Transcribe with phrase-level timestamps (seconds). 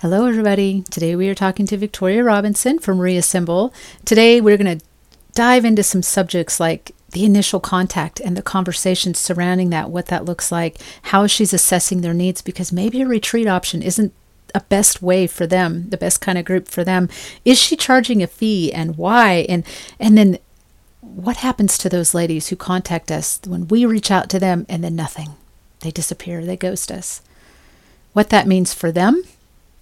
[0.00, 0.82] Hello, everybody.
[0.82, 3.74] Today we are talking to Victoria Robinson from Reassemble.
[4.04, 4.86] Today we're going to
[5.34, 10.24] dive into some subjects like the initial contact and the conversations surrounding that, what that
[10.24, 14.12] looks like, how she's assessing their needs, because maybe a retreat option isn't
[14.54, 17.08] a best way for them, the best kind of group for them.
[17.44, 19.46] Is she charging a fee and why?
[19.48, 19.66] And
[19.98, 20.38] and then
[21.00, 24.84] what happens to those ladies who contact us when we reach out to them and
[24.84, 25.30] then nothing?
[25.80, 27.20] They disappear, they ghost us.
[28.12, 29.24] What that means for them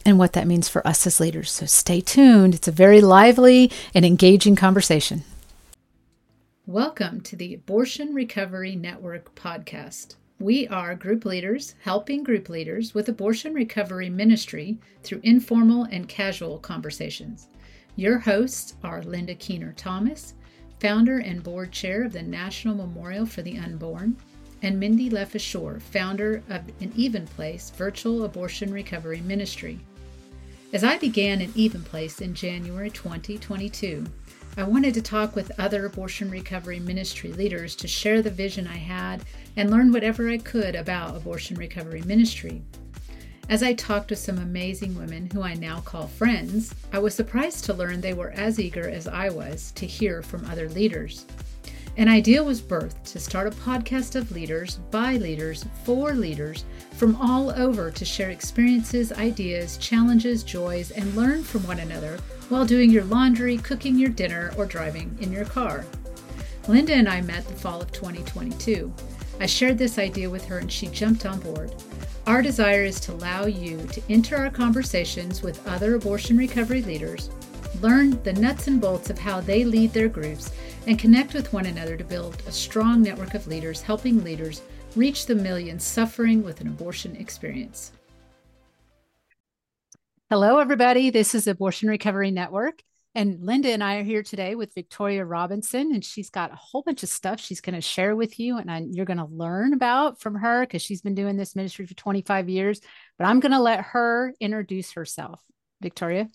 [0.07, 1.51] and what that means for us as leaders.
[1.51, 2.55] So stay tuned.
[2.55, 5.25] It's a very lively and engaging conversation.
[6.65, 10.15] Welcome to the Abortion Recovery Network podcast.
[10.39, 16.59] We are group leaders helping group leaders with abortion recovery ministry through informal and casual
[16.61, 17.49] conversations.
[17.97, 20.35] Your hosts are Linda Keener Thomas,
[20.79, 24.17] founder and board chair of the National Memorial for the Unborn,
[24.63, 29.81] and Mindy Lefashore, founder of an Even Place virtual abortion recovery ministry.
[30.77, 34.05] As I began an Even Place in January 2022,
[34.59, 38.77] I wanted to talk with other abortion recovery ministry leaders to share the vision I
[38.77, 39.25] had
[39.57, 42.61] and learn whatever I could about abortion recovery ministry.
[43.49, 47.65] As I talked with some amazing women who I now call friends, I was surprised
[47.65, 51.25] to learn they were as eager as I was to hear from other leaders.
[51.99, 57.17] An idea was birthed to start a podcast of leaders, by leaders, for leaders from
[57.17, 62.19] all over to share experiences, ideas, challenges, joys, and learn from one another
[62.51, 65.87] while doing your laundry, cooking your dinner, or driving in your car.
[66.69, 68.93] Linda and I met the fall of 2022.
[69.41, 71.75] I shared this idea with her and she jumped on board.
[72.27, 77.31] Our desire is to allow you to enter our conversations with other abortion recovery leaders,
[77.81, 80.53] learn the nuts and bolts of how they lead their groups,
[80.87, 84.63] and connect with one another to build a strong network of leaders helping leaders
[84.95, 87.93] reach the millions suffering with an abortion experience.
[90.31, 91.11] Hello, everybody.
[91.11, 92.83] This is Abortion Recovery Network.
[93.15, 96.83] And Linda and I are here today with Victoria Robinson, and she's got a whole
[96.83, 99.73] bunch of stuff she's going to share with you, and I, you're going to learn
[99.73, 102.81] about from her because she's been doing this ministry for 25 years.
[103.19, 105.41] But I'm going to let her introduce herself.
[105.81, 106.29] Victoria.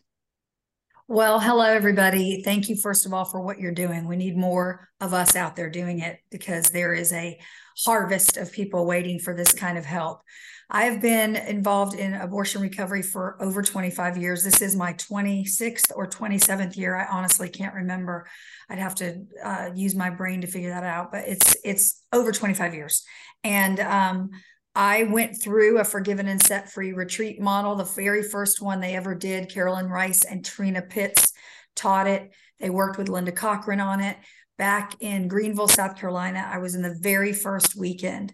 [1.14, 2.42] Well, hello, everybody.
[2.42, 4.08] Thank you, first of all, for what you're doing.
[4.08, 7.38] We need more of us out there doing it because there is a
[7.86, 10.22] harvest of people waiting for this kind of help.
[10.70, 14.46] I have been involved in abortion recovery for over 25 years.
[14.46, 16.96] This is my 26th or 27th year.
[16.96, 18.26] I honestly can't remember.
[18.70, 22.32] I'd have to uh, use my brain to figure that out, but it's it's over
[22.32, 23.04] 25 years.
[23.44, 24.30] And um,
[24.74, 28.96] I went through a forgiven and set free retreat model, the very first one they
[28.96, 29.50] ever did.
[29.50, 31.34] Carolyn Rice and Trina Pitts
[31.76, 32.32] taught it.
[32.60, 34.18] They worked with Linda Cochrane on it
[34.58, 36.48] back in Greenville, South Carolina.
[36.50, 38.34] I was in the very first weekend.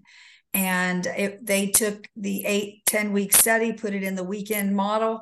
[0.53, 5.21] And it, they took the eight ten week study, put it in the weekend model.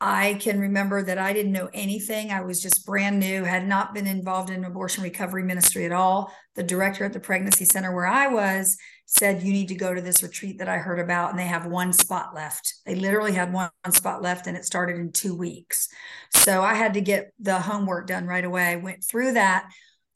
[0.00, 2.30] I can remember that I didn't know anything.
[2.30, 6.32] I was just brand new, had not been involved in abortion recovery ministry at all.
[6.54, 10.00] The director at the pregnancy center where I was said, You need to go to
[10.00, 12.74] this retreat that I heard about, and they have one spot left.
[12.84, 15.88] They literally had one, spot left, and it started in two weeks.
[16.30, 18.64] So I had to get the homework done right away.
[18.64, 19.70] I went through that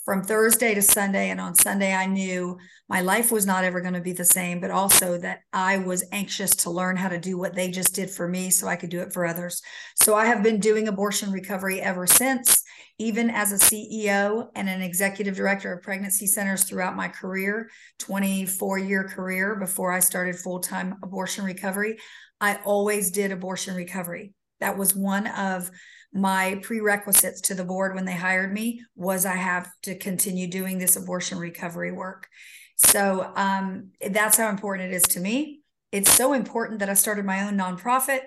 [0.04, 1.30] from Thursday to Sunday.
[1.30, 2.58] And on Sunday, I knew
[2.88, 6.04] my life was not ever going to be the same, but also that I was
[6.10, 8.90] anxious to learn how to do what they just did for me so I could
[8.90, 9.62] do it for others.
[9.94, 12.64] So I have been doing abortion recovery ever since
[13.00, 18.78] even as a CEO and an executive director of pregnancy centers throughout my career, 24
[18.78, 21.96] year career before I started full time abortion recovery,
[22.42, 24.34] I always did abortion recovery.
[24.60, 25.70] That was one of
[26.12, 30.76] my prerequisites to the board when they hired me was I have to continue doing
[30.76, 32.28] this abortion recovery work.
[32.76, 35.60] So um, that's how important it is to me.
[35.90, 38.20] It's so important that I started my own nonprofit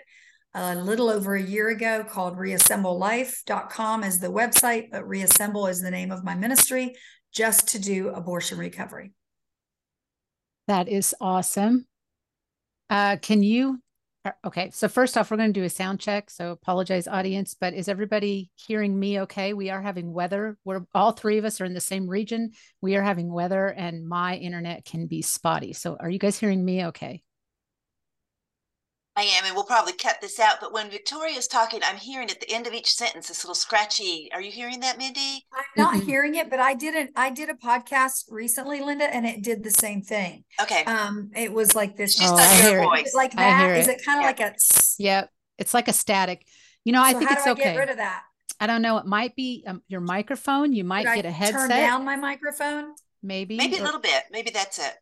[0.56, 5.91] a little over a year ago called reassemblelife.com is the website, but reassemble is the
[5.91, 6.96] name of my ministry
[7.34, 9.14] just to do abortion recovery.
[10.68, 11.88] That is awesome.
[12.90, 13.80] Uh, can you?
[14.24, 16.30] Uh, okay, so first off, we're going to do a sound check.
[16.30, 19.53] So apologize, audience, but is everybody hearing me okay?
[19.53, 20.58] We are having weather.
[20.64, 22.52] We're all three of us are in the same region.
[22.79, 25.73] We are having weather, and my internet can be spotty.
[25.73, 27.23] So are you guys hearing me okay?
[29.16, 30.56] I am, and we'll probably cut this out.
[30.60, 34.30] But when Victoria's talking, I'm hearing at the end of each sentence this little scratchy.
[34.34, 35.46] Are you hearing that, Mindy?
[35.54, 36.06] I'm not mm-hmm.
[36.08, 37.12] hearing it, but I didn't.
[37.16, 40.46] I did a podcast recently, Linda, and it did the same thing.
[40.60, 40.84] Okay.
[40.86, 42.16] Um, it was like this.
[42.16, 43.78] Just oh, your voice, like that.
[43.78, 44.46] Is it, it kind of yeah.
[44.46, 44.56] like a?
[44.98, 45.30] Yep,
[45.60, 46.48] it's like a static.
[46.84, 47.64] You know, I think it's okay.
[47.74, 48.24] Get rid of that.
[48.60, 48.98] I don't know.
[48.98, 50.74] It might be um, your microphone.
[50.74, 51.60] You might get a headset.
[51.60, 52.94] Turn down my microphone.
[53.22, 53.58] Maybe.
[53.58, 54.24] Maybe a little bit.
[54.32, 54.94] Maybe that's it.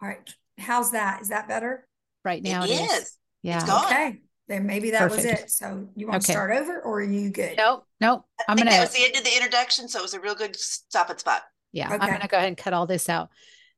[0.00, 0.18] All right.
[0.58, 1.22] How's that?
[1.22, 1.86] Is that better?
[2.24, 2.92] Right now it, it is.
[2.92, 3.17] is.
[3.42, 3.84] Yeah.
[3.84, 4.20] Okay.
[4.48, 5.16] Then maybe that Perfect.
[5.16, 5.50] was it.
[5.50, 6.26] So you want okay.
[6.26, 7.56] to start over or are you good?
[7.58, 7.84] Nope.
[8.00, 8.24] Nope.
[8.48, 9.88] I'm gonna that was the end of the introduction.
[9.88, 11.42] So it was a real good stop and spot.
[11.72, 11.94] Yeah.
[11.94, 11.98] Okay.
[12.00, 13.28] I'm gonna go ahead and cut all this out.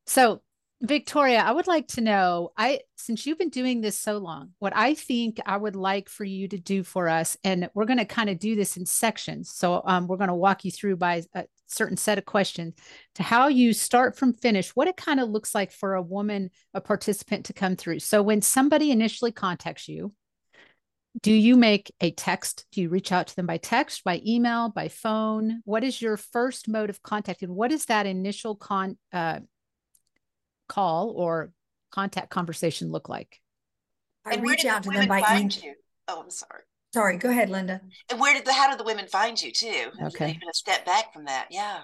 [0.07, 0.43] So
[0.83, 4.73] Victoria, I would like to know, I since you've been doing this so long, what
[4.75, 8.07] I think I would like for you to do for us, and we're going to
[8.07, 9.53] kind of do this in sections.
[9.55, 12.75] So um, we're going to walk you through by a certain set of questions
[13.15, 16.51] to how you start from finish, what it kind of looks like for a woman,
[16.75, 18.01] a participant to come through.
[18.01, 20.13] So when somebody initially contacts you,
[21.23, 22.67] do you make a text?
[22.71, 25.61] Do you reach out to them by text, by email, by phone?
[25.65, 28.97] What is your first mode of contact, and what is that initial con?
[29.13, 29.41] Uh,
[30.69, 31.53] call or
[31.91, 33.41] contact conversation look like?
[34.25, 35.51] I and reach out to them by email.
[35.51, 35.75] You?
[36.07, 36.63] Oh, I'm sorry.
[36.93, 37.81] Sorry, go ahead, Linda.
[38.11, 39.91] And where did the how did the women find you too?
[40.03, 40.31] Okay.
[40.31, 41.49] Even a step back from that.
[41.51, 41.81] Yeah.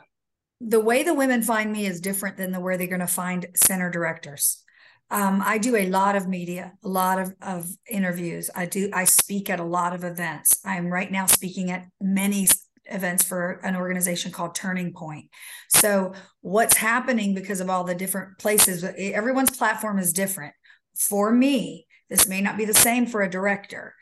[0.61, 3.47] The way the women find me is different than the way they're going to find
[3.55, 4.62] center directors.
[5.11, 8.50] Um, I do a lot of media, a lot of, of interviews.
[8.56, 10.61] I do I speak at a lot of events.
[10.64, 12.49] I'm right now speaking at many
[12.87, 15.26] events for an organization called Turning Point.
[15.69, 20.55] So, what's happening because of all the different places, everyone's platform is different.
[20.99, 23.94] For me, this may not be the same for a director.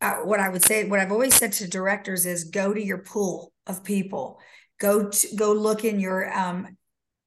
[0.00, 2.98] Uh, what I would say, what I've always said to directors is go to your
[2.98, 4.38] pool of people.
[4.78, 6.77] Go to, go look in your um,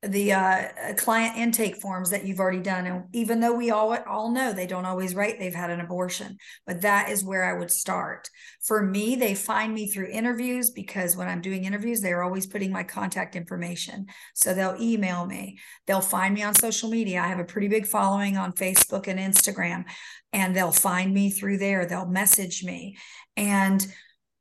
[0.03, 4.31] the uh, client intake forms that you've already done and even though we all all
[4.31, 7.69] know they don't always write they've had an abortion but that is where i would
[7.69, 8.27] start.
[8.65, 12.71] For me they find me through interviews because when i'm doing interviews they're always putting
[12.71, 14.07] my contact information.
[14.33, 17.86] So they'll email me they'll find me on social media i have a pretty big
[17.86, 19.86] following on facebook and instagram
[20.33, 22.98] and they'll find me through there they'll message me.
[23.38, 23.86] And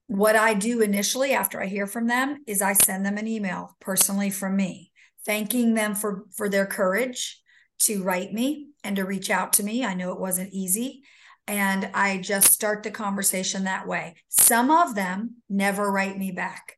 [0.06, 3.76] what i do initially after i hear from them is i send them an email
[3.78, 4.89] personally from me
[5.24, 7.40] thanking them for for their courage
[7.80, 9.84] to write me and to reach out to me.
[9.84, 11.02] I know it wasn't easy.
[11.46, 14.14] And I just start the conversation that way.
[14.28, 16.76] Some of them never write me back.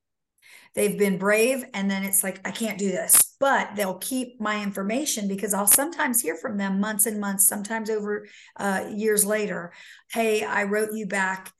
[0.75, 4.63] They've been brave, and then it's like, I can't do this, but they'll keep my
[4.63, 9.75] information because I'll sometimes hear from them months and months, sometimes over uh, years later.
[10.11, 11.53] Hey, I wrote you back,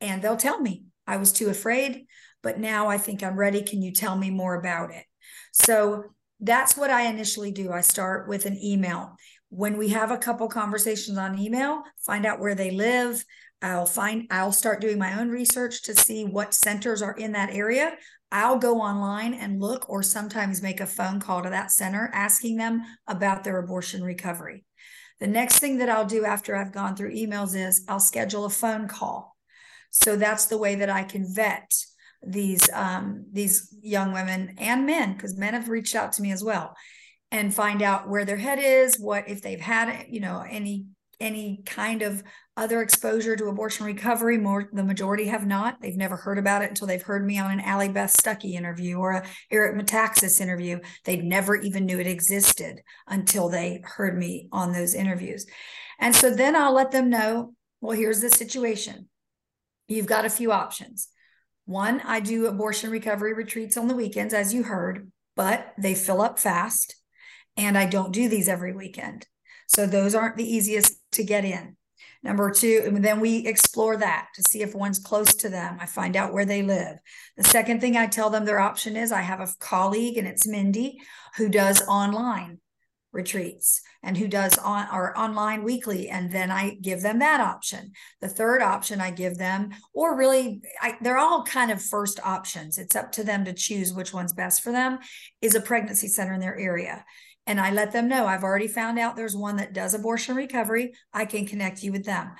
[0.00, 2.06] and they'll tell me I was too afraid,
[2.42, 3.62] but now I think I'm ready.
[3.62, 5.04] Can you tell me more about it?
[5.52, 7.72] So that's what I initially do.
[7.72, 9.16] I start with an email.
[9.48, 13.24] When we have a couple conversations on email, find out where they live.
[13.62, 17.50] I'll find I'll start doing my own research to see what centers are in that
[17.50, 17.96] area.
[18.30, 22.56] I'll go online and look or sometimes make a phone call to that center asking
[22.56, 24.64] them about their abortion recovery.
[25.20, 28.50] The next thing that I'll do after I've gone through emails is I'll schedule a
[28.50, 29.36] phone call.
[29.90, 31.72] So that's the way that I can vet
[32.22, 36.42] these um, these young women and men because men have reached out to me as
[36.42, 36.74] well
[37.30, 40.86] and find out where their head is what if they've had you know any
[41.20, 42.22] any kind of
[42.56, 44.38] other exposure to abortion recovery.
[44.38, 45.80] More the majority have not.
[45.80, 48.96] They've never heard about it until they've heard me on an Allie Beth Stuckey interview
[48.96, 50.78] or a Eric Metaxas interview.
[51.04, 55.46] They never even knew it existed until they heard me on those interviews.
[55.98, 59.08] And so then I'll let them know well here's the situation.
[59.88, 61.08] You've got a few options
[61.66, 66.22] one, I do abortion recovery retreats on the weekends, as you heard, but they fill
[66.22, 66.96] up fast.
[67.56, 69.26] And I don't do these every weekend.
[69.66, 71.76] So those aren't the easiest to get in.
[72.22, 75.78] Number two, and then we explore that to see if one's close to them.
[75.80, 76.98] I find out where they live.
[77.36, 80.46] The second thing I tell them their option is I have a colleague, and it's
[80.46, 80.98] Mindy,
[81.36, 82.58] who does online
[83.16, 87.92] retreats and who does on or online weekly and then i give them that option.
[88.20, 92.78] The third option i give them or really I, they're all kind of first options.
[92.78, 94.98] It's up to them to choose which one's best for them
[95.40, 97.04] is a pregnancy center in their area.
[97.46, 100.92] And i let them know i've already found out there's one that does abortion recovery.
[101.12, 102.32] I can connect you with them.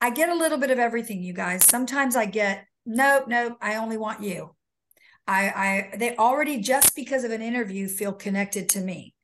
[0.00, 1.66] I get a little bit of everything you guys.
[1.66, 4.54] Sometimes i get nope nope i only want you.
[5.26, 5.42] I,
[5.94, 9.14] I they already just because of an interview feel connected to me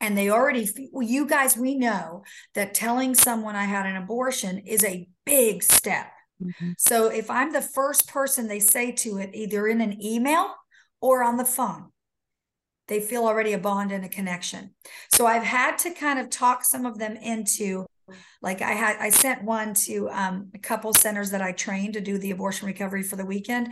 [0.00, 2.22] and they already well, you guys we know
[2.54, 6.10] that telling someone i had an abortion is a big step.
[6.42, 6.70] Mm-hmm.
[6.78, 10.54] so if i'm the first person they say to it either in an email
[11.00, 11.90] or on the phone
[12.90, 14.74] they feel already a bond and a connection.
[15.12, 17.86] So i've had to kind of talk some of them into
[18.42, 22.00] like i had i sent one to um, a couple centers that i trained to
[22.00, 23.68] do the abortion recovery for the weekend.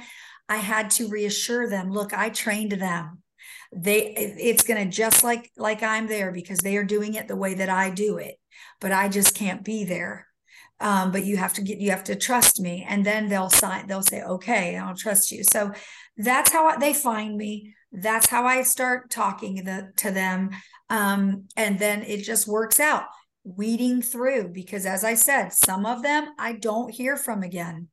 [0.48, 3.22] I had to reassure them look i trained them
[3.72, 7.36] they it's going to just like like i'm there because they are doing it the
[7.36, 8.36] way that i do it
[8.80, 10.26] but i just can't be there.
[10.80, 12.86] Um, but you have to get you have to trust me.
[12.88, 15.42] And then they'll sign they'll say okay i'll trust you.
[15.42, 15.72] So
[16.16, 17.74] that's how they find me.
[17.90, 20.50] That's how i start talking the, to them.
[20.90, 23.04] Um, and then it just works out
[23.44, 27.88] weeding through because as I said, some of them I don't hear from again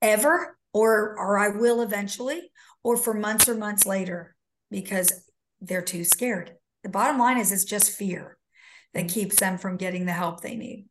[0.00, 2.50] ever or or I will eventually
[2.82, 4.35] or for months or months later
[4.70, 5.28] because
[5.60, 6.56] they're too scared.
[6.82, 8.36] The bottom line is it's just fear
[8.94, 9.08] that mm-hmm.
[9.08, 10.86] keeps them from getting the help they need.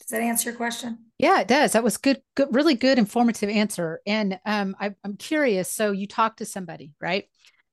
[0.00, 0.98] Does that answer your question?
[1.18, 1.72] Yeah, it does.
[1.72, 4.00] That was good, good, really good, informative answer.
[4.06, 5.70] And um, I, I'm curious.
[5.70, 7.24] So you talked to somebody, right?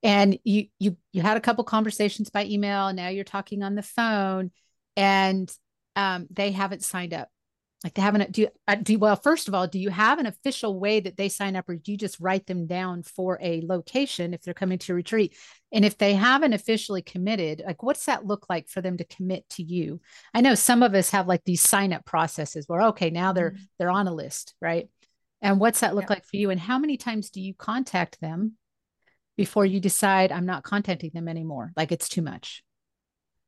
[0.04, 2.94] And you you you had a couple conversations by email.
[2.94, 4.52] Now you're talking on the phone,
[4.96, 5.52] and
[5.96, 7.30] um, they haven't signed up
[7.84, 10.26] like they haven't do you, uh, do well first of all do you have an
[10.26, 13.62] official way that they sign up or do you just write them down for a
[13.62, 15.36] location if they're coming to retreat?
[15.72, 19.48] And if they haven't officially committed like what's that look like for them to commit
[19.52, 20.02] to you?
[20.34, 23.52] I know some of us have like these sign up processes where okay now they're
[23.52, 23.64] mm-hmm.
[23.78, 24.90] they're on a list right?
[25.42, 26.16] And what's that look yeah.
[26.16, 26.50] like for you?
[26.50, 28.54] And how many times do you contact them
[29.38, 32.64] before you decide i'm not contacting them anymore like it's too much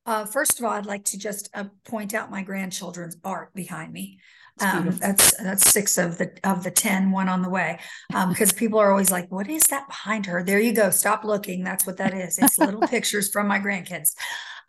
[0.09, 3.93] uh, first of all, I'd like to just uh, point out my grandchildren's art behind
[3.93, 4.19] me.
[4.59, 7.79] Um, that's that's six of the of the ten, one on the way.
[8.09, 10.89] Because um, people are always like, "What is that behind her?" There you go.
[10.89, 11.63] Stop looking.
[11.63, 12.39] That's what that is.
[12.39, 14.15] It's little pictures from my grandkids.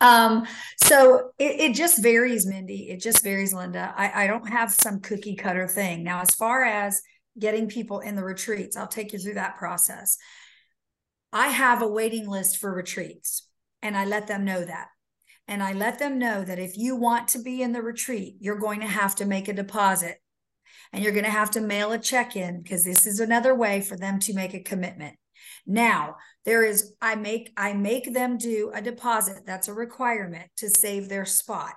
[0.03, 2.91] Um, so it, it, just varies, Mindy.
[2.91, 3.95] It just varies, Linda.
[3.97, 6.21] I, I don't have some cookie cutter thing now.
[6.21, 7.01] As far as
[7.39, 10.19] getting people in the retreats, I'll take you through that process.
[11.33, 13.49] I have a waiting list for retreats,
[13.83, 14.89] and I let them know that.
[15.51, 18.61] And I let them know that if you want to be in the retreat, you're
[18.61, 20.23] going to have to make a deposit
[20.93, 23.81] and you're going to have to mail a check in because this is another way
[23.81, 25.17] for them to make a commitment.
[25.67, 26.15] Now,
[26.45, 29.43] there is I make I make them do a deposit.
[29.45, 31.75] That's a requirement to save their spot.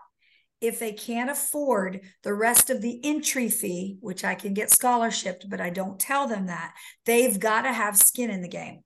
[0.62, 5.50] If they can't afford the rest of the entry fee, which I can get scholarshiped,
[5.50, 6.75] but I don't tell them that,
[7.08, 8.82] they've got to have skin in the game.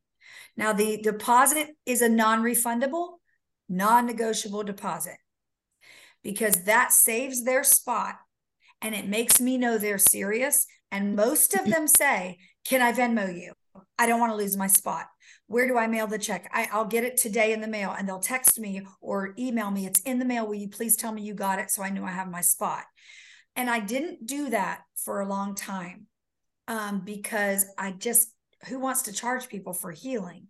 [0.55, 3.17] Now, the deposit is a non refundable
[3.69, 5.17] non negotiable deposit
[6.23, 8.15] because that saves their spot
[8.81, 10.65] and it makes me know they're serious.
[10.91, 13.53] And most of them say, Can I Venmo you?
[13.97, 15.07] I don't want to lose my spot.
[15.47, 16.49] Where do I mail the check?
[16.53, 19.85] I, will get it today in the mail and they'll text me or email me.
[19.85, 20.45] It's in the mail.
[20.45, 22.83] Will you please tell me you got it so I know I have my spot?
[23.55, 26.07] And I didn't do that for a long time
[26.67, 28.33] um, because I just,
[28.67, 30.47] who wants to charge people for healing?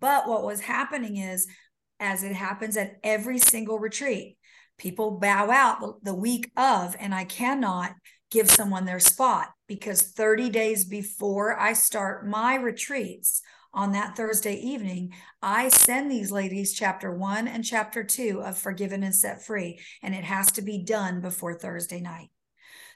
[0.00, 1.46] But what was happening is
[2.00, 4.36] as it happens at every single retreat.
[4.78, 7.94] People bow out the, week of, and I cannot
[8.30, 13.40] give someone their spot because 30 days before I start my retreats
[13.72, 19.02] on that Thursday evening, I send these ladies chapter one and chapter two of Forgiven
[19.02, 22.30] and Set Free, and it has to be done before Thursday night.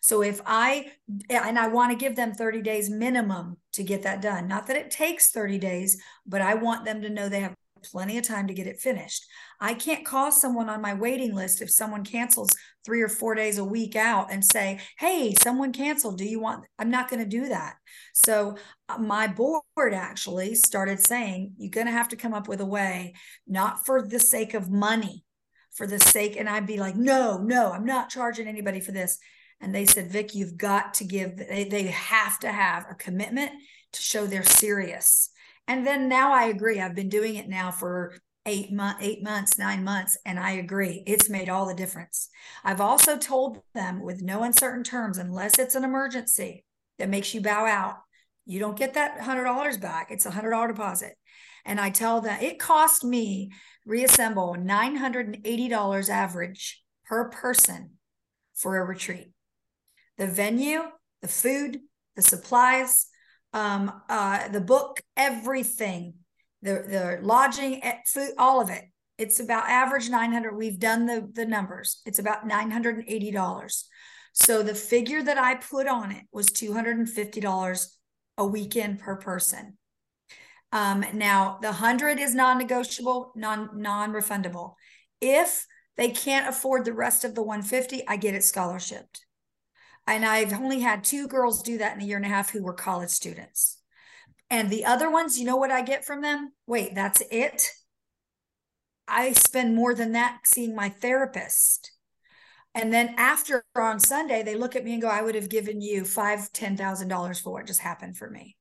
[0.01, 0.93] So if I,
[1.29, 4.77] and I want to give them 30 days minimum to get that done, not that
[4.77, 8.47] it takes 30 days, but I want them to know they have plenty of time
[8.47, 9.25] to get it finished.
[9.61, 12.51] I can't call someone on my waiting list if someone cancels
[12.85, 16.19] three or four days a week out and say, Hey, someone canceled.
[16.19, 16.65] Do you want?
[16.79, 17.75] I'm not going to do that.
[18.15, 18.57] So,
[18.89, 22.67] uh, my board actually started saying, You're going to have to come up with a
[22.67, 23.15] way,
[23.47, 25.25] not for the sake of money,
[25.73, 26.37] for the sake.
[26.37, 29.19] And I'd be like, No, no, I'm not charging anybody for this.
[29.61, 33.51] And they said, Vic, you've got to give, they, they have to have a commitment
[33.93, 35.31] to show they're serious
[35.69, 36.81] and then now I agree.
[36.81, 38.15] I've been doing it now for
[38.47, 41.03] eight months, eight months, nine months, and I agree.
[41.07, 42.31] It's made all the difference.
[42.65, 46.65] I've also told them with no uncertain terms, unless it's an emergency
[46.99, 47.97] that makes you bow out,
[48.47, 50.11] you don't get that hundred dollars back.
[50.11, 51.15] It's a hundred dollar deposit.
[51.67, 53.53] And I tell them it cost me
[53.85, 57.91] reassemble $980 average per person
[58.55, 59.33] for a retreat.
[60.17, 60.81] The venue,
[61.21, 61.81] the food,
[62.17, 63.09] the supplies,
[63.53, 66.15] um, uh, the book, everything,
[66.63, 68.85] the the lodging, eh, food, all of it.
[69.17, 70.57] It's about average 900.
[70.57, 72.03] We've done the the numbers.
[72.07, 73.85] It's about $980.
[74.33, 77.89] So the figure that I put on it was $250
[78.37, 79.77] a weekend per person.
[80.71, 84.75] Um, now the 100 is non-negotiable, non non-refundable.
[85.21, 89.21] If they can't afford the rest of the 150, I get it scholarshiped.
[90.09, 92.63] And I've only had two girls do that in a year and a half who
[92.63, 93.79] were college students.
[94.49, 96.53] And the other ones, you know what I get from them?
[96.67, 97.69] Wait, that's it?
[99.07, 101.93] I spend more than that seeing my therapist.
[102.75, 105.83] And then after on Sunday, they look at me and go, I would have given
[105.83, 108.57] you five, ten thousand dollars for what just happened for me.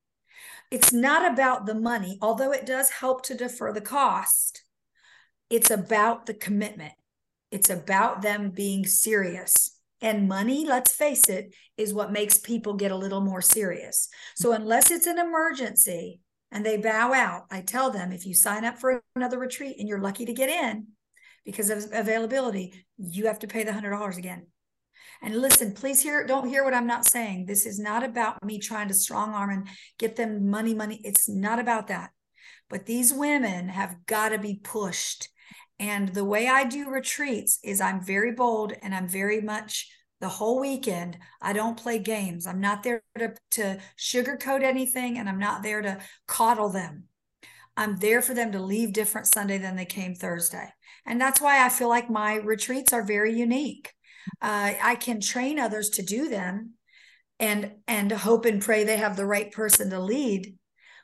[0.70, 4.64] It's not about the money, although it does help to defer the cost.
[5.50, 6.94] It's about the commitment.
[7.52, 12.92] It's about them being serious and money, let's face it, is what makes people get
[12.92, 14.10] a little more serious.
[14.36, 18.66] So, unless it's an emergency and they bow out, I tell them if you sign
[18.66, 20.88] up for another retreat and you're lucky to get in,
[21.48, 24.48] because of availability, you have to pay the $100 again.
[25.22, 27.46] And listen, please hear, don't hear what I'm not saying.
[27.46, 31.02] This is not about me trying to strong arm and get them money, money.
[31.04, 32.12] It's not about that.
[32.70, 35.30] But these women have got to be pushed.
[35.80, 40.30] And the way I do retreats is I'm very bold and I'm very much the
[40.30, 41.18] whole weekend.
[41.42, 42.48] I don't play games.
[42.48, 47.04] I'm not there to, to sugarcoat anything and I'm not there to coddle them.
[47.76, 50.70] I'm there for them to leave different Sunday than they came Thursday.
[51.06, 53.94] And that's why I feel like my retreats are very unique.
[54.42, 56.74] Uh, I can train others to do them
[57.40, 60.56] and and hope and pray they have the right person to lead.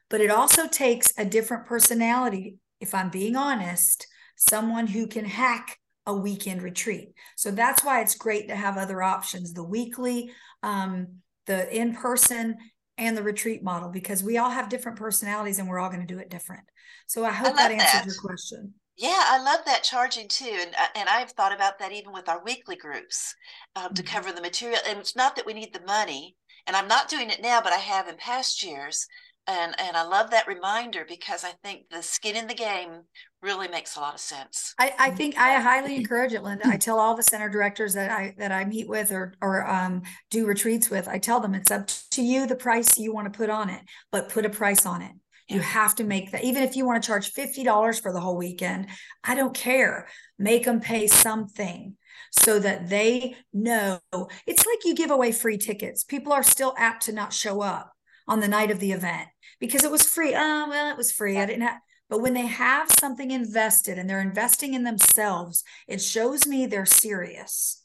[0.09, 4.07] But it also takes a different personality, if I'm being honest,
[4.49, 7.13] someone who can hack a weekend retreat.
[7.35, 10.31] So that's why it's great to have other options the weekly,
[10.61, 12.57] um, the in person,
[12.97, 16.13] and the retreat model because we all have different personalities and we're all going to
[16.13, 16.63] do it different.
[17.07, 18.05] So I hope I that answers that.
[18.05, 18.73] your question.
[18.95, 22.29] Yeah, I love that charging too, and uh, and I've thought about that even with
[22.29, 23.33] our weekly groups
[23.75, 23.93] um, mm-hmm.
[23.95, 24.79] to cover the material.
[24.87, 26.35] And it's not that we need the money,
[26.67, 29.07] and I'm not doing it now, but I have in past years
[29.47, 33.01] and and I love that reminder because I think the skin in the game
[33.41, 34.73] really makes a lot of sense.
[34.79, 36.67] I, I think I highly encourage it, Linda.
[36.67, 40.03] I tell all the center directors that I that I meet with or or um,
[40.29, 41.07] do retreats with.
[41.07, 43.81] I tell them it's up to you the price you want to put on it,
[44.11, 45.11] but put a price on it.
[45.49, 48.37] You have to make that, even if you want to charge $50 for the whole
[48.37, 48.87] weekend,
[49.25, 50.07] I don't care.
[50.39, 51.97] Make them pay something
[52.31, 53.99] so that they know.
[54.47, 56.05] It's like you give away free tickets.
[56.05, 57.91] People are still apt to not show up
[58.25, 59.27] on the night of the event
[59.63, 60.33] because it was free.
[60.35, 61.37] Oh, well, it was free.
[61.37, 61.79] I didn't have,
[62.09, 66.85] but when they have something invested and they're investing in themselves, it shows me they're
[66.85, 67.81] serious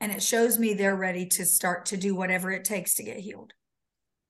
[0.00, 3.18] and it shows me they're ready to start to do whatever it takes to get
[3.18, 3.54] healed.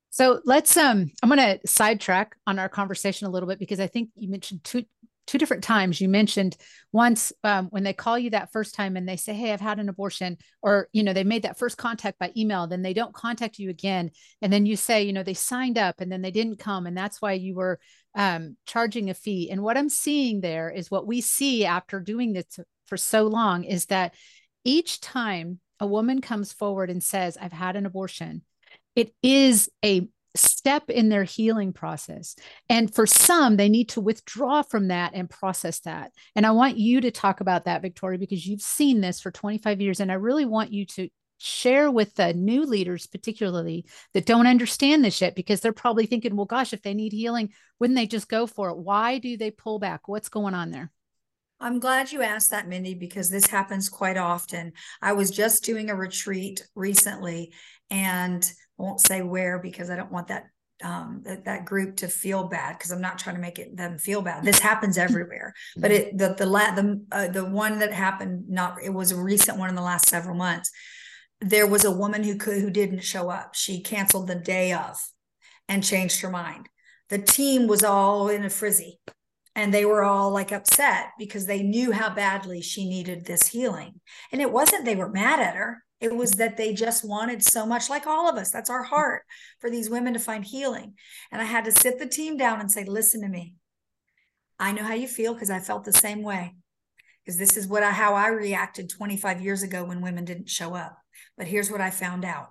[0.09, 3.89] So let's um I'm going to sidetrack on our conversation a little bit because I
[3.89, 4.85] think you mentioned two
[5.27, 6.01] two different times.
[6.01, 6.57] You mentioned
[6.93, 9.79] once um, when they call you that first time and they say hey i've had
[9.79, 13.15] an abortion or you know they made that first contact by email then they don't
[13.15, 14.11] contact you again.
[14.41, 16.97] And then you say you know they signed up and then they didn't come and
[16.97, 17.79] that's why you were
[18.15, 19.51] um, charging a fee.
[19.51, 23.65] And what i'm seeing there is what we see after doing this for so long
[23.65, 24.15] is that
[24.65, 28.43] each time a woman comes forward and says i've had an abortion
[28.95, 32.37] it is a step in their healing process.
[32.69, 36.13] And for some, they need to withdraw from that and process that.
[36.35, 39.81] And I want you to talk about that, Victoria, because you've seen this for 25
[39.81, 40.01] years.
[40.01, 45.05] And I really want you to share with the new leaders, particularly that don't understand
[45.05, 48.29] this yet, because they're probably thinking, well, gosh, if they need healing, wouldn't they just
[48.29, 48.79] go for it?
[48.79, 50.09] Why do they pull back?
[50.09, 50.91] What's going on there?
[51.59, 54.73] I'm glad you asked that, Mindy, because this happens quite often.
[55.01, 57.53] I was just doing a retreat recently
[57.91, 60.47] and I won't say where because I don't want that
[60.83, 63.99] um, that, that group to feel bad because I'm not trying to make it them
[63.99, 64.45] feel bad.
[64.45, 68.83] This happens everywhere, but it the the la, the uh, the one that happened not
[68.83, 70.71] it was a recent one in the last several months.
[71.41, 73.55] There was a woman who could who didn't show up.
[73.55, 74.97] She canceled the day of,
[75.69, 76.69] and changed her mind.
[77.09, 79.01] The team was all in a frizzy,
[79.55, 84.01] and they were all like upset because they knew how badly she needed this healing.
[84.33, 87.65] And it wasn't they were mad at her it was that they just wanted so
[87.65, 88.51] much, like all of us.
[88.51, 89.23] That's our heart
[89.61, 90.95] for these women to find healing.
[91.33, 93.55] And I had to sit the team down and say, listen to me.
[94.59, 96.55] I know how you feel because I felt the same way.
[97.25, 100.75] Because this is what I, how I reacted 25 years ago when women didn't show
[100.75, 100.97] up.
[101.37, 102.49] But here's what I found out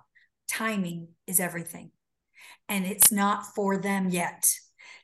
[0.48, 1.92] timing is everything.
[2.68, 4.44] And it's not for them yet.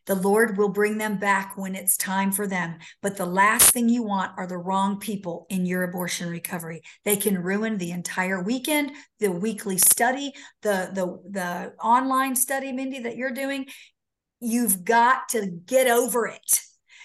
[0.07, 2.79] The Lord will bring them back when it's time for them.
[3.03, 6.83] But the last thing you want are the wrong people in your abortion recovery.
[7.05, 13.01] They can ruin the entire weekend, the weekly study, the the the online study, Mindy,
[13.01, 13.67] that you're doing.
[14.41, 16.61] You've got to get over it.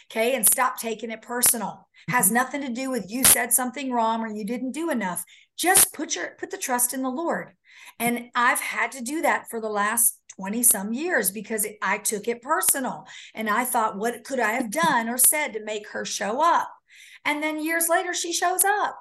[0.09, 0.35] Okay.
[0.35, 1.87] And stop taking it personal.
[2.09, 2.35] Has mm-hmm.
[2.35, 5.23] nothing to do with you said something wrong or you didn't do enough.
[5.57, 7.51] Just put your put the trust in the Lord.
[7.99, 11.97] And I've had to do that for the last 20 some years because it, I
[11.97, 15.89] took it personal and I thought, what could I have done or said to make
[15.89, 16.69] her show up?
[17.25, 18.97] And then years later, she shows up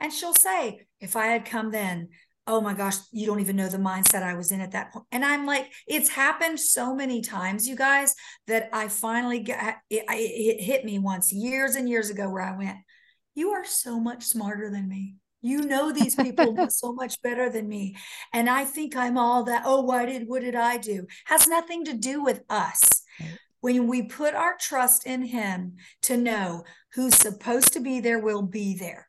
[0.00, 2.08] and she'll say, if I had come then,
[2.46, 5.06] oh my gosh, you don't even know the mindset I was in at that point.
[5.12, 8.14] And I'm like, it's happened so many times, you guys,
[8.48, 12.56] that I finally got it, it hit me once years and years ago where I
[12.56, 12.78] went,
[13.34, 15.16] you are so much smarter than me.
[15.42, 17.96] You know these people so much better than me.
[18.32, 21.06] And I think I'm all that, oh, why did what did I do?
[21.26, 22.80] Has nothing to do with us.
[23.60, 28.42] When we put our trust in him to know who's supposed to be there will
[28.42, 29.08] be there.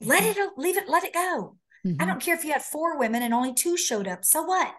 [0.00, 1.56] Let it leave it, let it go.
[1.86, 2.00] Mm-hmm.
[2.00, 4.24] I don't care if you had four women and only two showed up.
[4.24, 4.74] So what?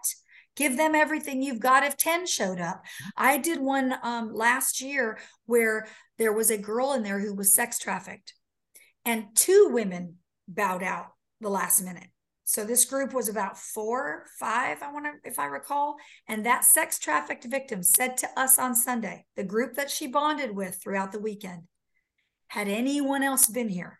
[0.56, 2.84] Give them everything you've got if 10 showed up.
[3.16, 5.86] I did one um, last year where
[6.18, 8.34] there was a girl in there who was sex trafficked
[9.04, 10.16] and two women
[10.48, 11.06] bowed out
[11.40, 12.08] the last minute.
[12.44, 15.96] So this group was about four, five, I want to, if I recall.
[16.28, 20.54] And that sex trafficked victim said to us on Sunday, the group that she bonded
[20.54, 21.62] with throughout the weekend,
[22.48, 23.98] had anyone else been here,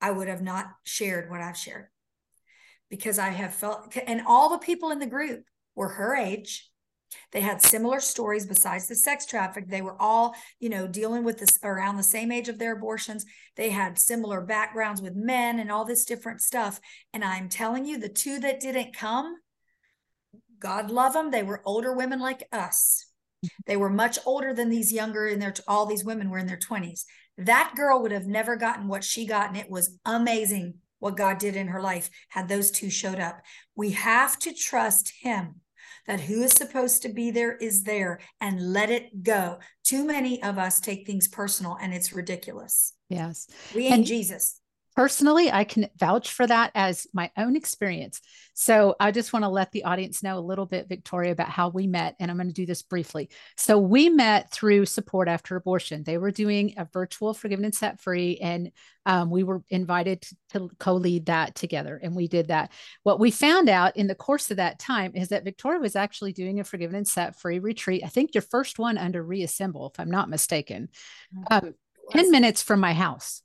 [0.00, 1.86] I would have not shared what I've shared
[2.90, 6.69] because I have felt, and all the people in the group were her age,
[7.32, 9.68] they had similar stories besides the sex traffic.
[9.68, 13.24] They were all, you know, dealing with this around the same age of their abortions.
[13.56, 16.80] They had similar backgrounds with men and all this different stuff.
[17.12, 19.36] And I'm telling you, the two that didn't come,
[20.58, 21.30] God love them.
[21.30, 23.06] They were older women like us.
[23.66, 26.58] They were much older than these younger in their all these women were in their
[26.58, 27.04] 20s.
[27.38, 31.38] That girl would have never gotten what she got and it was amazing what God
[31.38, 33.40] did in her life had those two showed up.
[33.74, 35.62] We have to trust him
[36.10, 39.60] that who is supposed to be there is there and let it go.
[39.84, 42.94] Too many of us take things personal and it's ridiculous.
[43.08, 43.46] Yes.
[43.76, 44.59] We ain't and Jesus
[45.00, 48.20] personally, I can vouch for that as my own experience.
[48.52, 51.70] So I just want to let the audience know a little bit, Victoria, about how
[51.70, 52.16] we met.
[52.20, 53.30] And I'm going to do this briefly.
[53.56, 56.02] So we met through support after abortion.
[56.02, 58.72] They were doing a virtual forgiven and set free, and
[59.06, 61.98] um, we were invited to, to co lead that together.
[62.02, 62.70] And we did that.
[63.02, 66.34] What we found out in the course of that time is that Victoria was actually
[66.34, 68.02] doing a forgiven and set free retreat.
[68.04, 70.90] I think your first one under Reassemble, if I'm not mistaken,
[71.34, 71.68] mm-hmm.
[71.68, 71.74] um,
[72.10, 73.40] 10 minutes from my house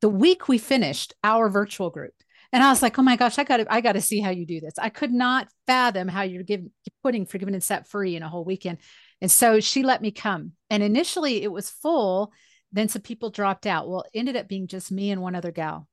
[0.00, 2.12] the week we finished our virtual group.
[2.52, 4.30] And I was like, oh my gosh, I got to, I got to see how
[4.30, 4.74] you do this.
[4.78, 6.70] I could not fathom how you're giving,
[7.02, 8.78] putting forgiven and set free in a whole weekend.
[9.22, 10.52] And so she let me come.
[10.68, 12.32] And initially it was full.
[12.70, 13.88] Then some people dropped out.
[13.88, 15.88] Well, it ended up being just me and one other gal.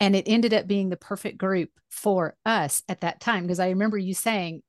[0.00, 3.44] And it ended up being the perfect group for us at that time.
[3.44, 4.62] Because I remember you saying,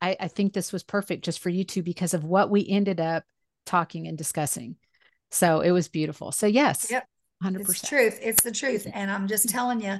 [0.00, 2.98] I, I think this was perfect just for you two because of what we ended
[3.00, 3.22] up
[3.66, 4.76] talking and discussing.
[5.30, 6.32] So it was beautiful.
[6.32, 7.06] So yes, yep.
[7.42, 7.60] 100%.
[7.60, 8.18] It's truth.
[8.22, 8.86] It's the truth.
[8.92, 9.98] And I'm just telling you,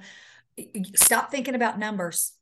[0.97, 2.33] stop thinking about numbers.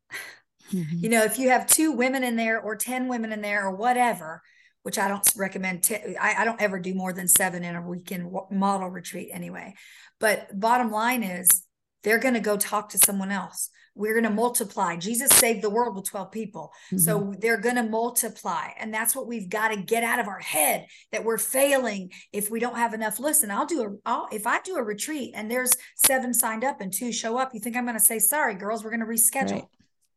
[0.73, 0.99] Mm-hmm.
[0.99, 3.75] You know, if you have two women in there or 10 women in there or
[3.75, 4.43] whatever,
[4.83, 7.83] which I don't recommend, t- I, I don't ever do more than seven in a
[7.83, 9.75] weekend model retreat anyway.
[10.21, 11.65] But bottom line is,
[12.05, 14.97] they're going to go talk to someone else we're going to multiply.
[14.97, 16.73] Jesus saved the world with 12 people.
[16.87, 16.99] Mm-hmm.
[16.99, 18.69] So they're going to multiply.
[18.79, 22.49] And that's what we've got to get out of our head that we're failing if
[22.49, 23.19] we don't have enough.
[23.19, 26.81] Listen, I'll do a, I'll, if I do a retreat and there's seven signed up
[26.81, 29.07] and two show up, you think I'm going to say, sorry, girls, we're going to
[29.07, 29.51] reschedule.
[29.53, 29.65] Right.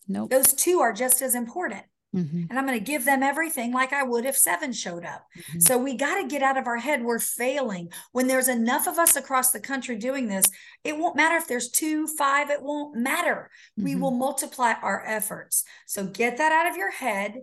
[0.07, 0.29] Nope.
[0.29, 1.83] Those two are just as important.
[2.15, 2.43] Mm-hmm.
[2.49, 5.25] And I'm going to give them everything like I would if seven showed up.
[5.37, 5.59] Mm-hmm.
[5.61, 7.03] So we got to get out of our head.
[7.03, 7.91] We're failing.
[8.11, 10.45] When there's enough of us across the country doing this,
[10.83, 13.49] it won't matter if there's two, five, it won't matter.
[13.77, 13.83] Mm-hmm.
[13.85, 15.63] We will multiply our efforts.
[15.85, 17.35] So get that out of your head.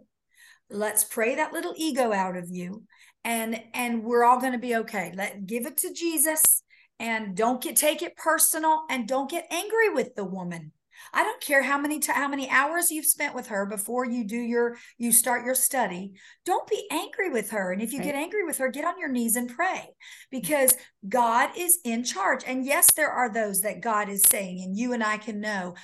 [0.71, 2.85] Let's pray that little ego out of you.
[3.25, 5.13] And and we're all going to be okay.
[5.17, 6.63] Let give it to Jesus
[7.01, 10.73] and don't get take it personal and don't get angry with the woman
[11.13, 14.25] I don't care how many t- how many hours you've spent with her before you
[14.25, 16.13] do your you start your study.
[16.45, 17.73] Don't be angry with her.
[17.73, 18.07] And if you right.
[18.07, 19.93] get angry with her, get on your knees and pray mm-hmm.
[20.31, 20.75] because
[21.09, 22.45] God is in charge.
[22.47, 25.75] And yes, there are those that God is saying and you and I can know,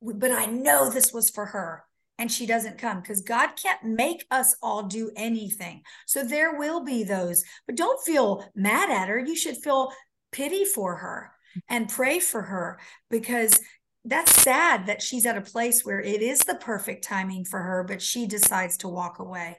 [0.00, 1.84] but I know this was for her
[2.18, 5.82] and she doesn't come because God can't make us all do anything.
[6.06, 9.18] So there will be those, but don't feel mad at her.
[9.18, 9.92] You should feel
[10.32, 11.74] pity for her mm-hmm.
[11.74, 12.78] and pray for her
[13.10, 13.60] because
[14.04, 17.84] that's sad that she's at a place where it is the perfect timing for her,
[17.84, 19.58] but she decides to walk away.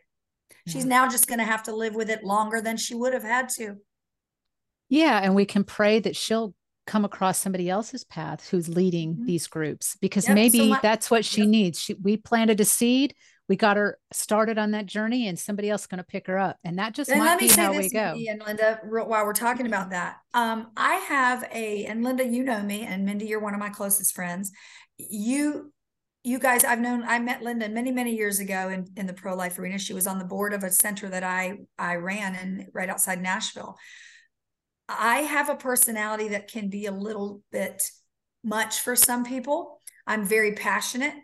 [0.68, 3.24] She's now just going to have to live with it longer than she would have
[3.24, 3.76] had to.
[4.90, 5.20] Yeah.
[5.22, 6.56] And we can pray that she'll
[6.88, 9.26] come across somebody else's path who's leading mm-hmm.
[9.26, 10.36] these groups because yep.
[10.36, 11.50] maybe so my, that's what she yep.
[11.50, 11.80] needs.
[11.80, 13.16] She, we planted a seed
[13.48, 16.58] we got her started on that journey and somebody else going to pick her up.
[16.64, 18.16] And that just and might be how we go.
[18.30, 22.62] and linda while we're talking about that um, i have a and linda you know
[22.62, 24.52] me and mindy you're one of my closest friends.
[24.98, 25.72] You
[26.24, 29.60] you guys i've known i met linda many many years ago in, in the pro-life
[29.60, 29.78] arena.
[29.78, 33.22] She was on the board of a center that i i ran and right outside
[33.22, 33.78] nashville.
[34.88, 37.84] I have a personality that can be a little bit
[38.44, 39.82] much for some people.
[40.06, 41.16] I'm very passionate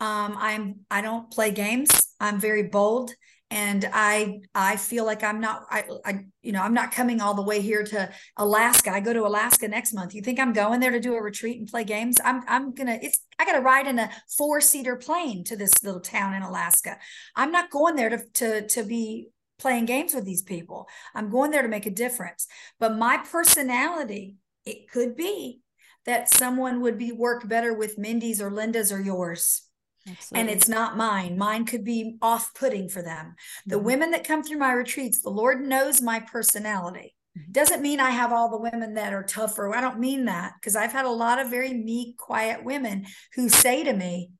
[0.00, 1.90] um, I'm I don't play games.
[2.20, 3.12] I'm very bold,
[3.50, 7.34] and I I feel like I'm not I, I you know I'm not coming all
[7.34, 8.92] the way here to Alaska.
[8.92, 10.14] I go to Alaska next month.
[10.14, 12.16] You think I'm going there to do a retreat and play games?
[12.24, 15.72] I'm I'm gonna it's I got to ride in a four seater plane to this
[15.82, 16.98] little town in Alaska.
[17.34, 20.88] I'm not going there to to to be playing games with these people.
[21.14, 22.46] I'm going there to make a difference.
[22.78, 25.62] But my personality, it could be
[26.06, 29.67] that someone would be work better with Mindy's or Linda's or yours
[30.10, 30.40] Absolutely.
[30.40, 31.38] And it's not mine.
[31.38, 33.34] Mine could be off putting for them.
[33.66, 33.84] The mm-hmm.
[33.84, 37.14] women that come through my retreats, the Lord knows my personality.
[37.38, 37.52] Mm-hmm.
[37.52, 39.74] Doesn't mean I have all the women that are tougher.
[39.74, 43.48] I don't mean that because I've had a lot of very meek, quiet women who
[43.48, 44.30] say to me,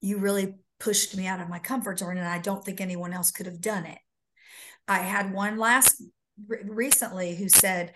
[0.00, 3.30] You really pushed me out of my comfort zone, and I don't think anyone else
[3.30, 3.98] could have done it.
[4.86, 6.02] I had one last
[6.46, 7.92] recently who said,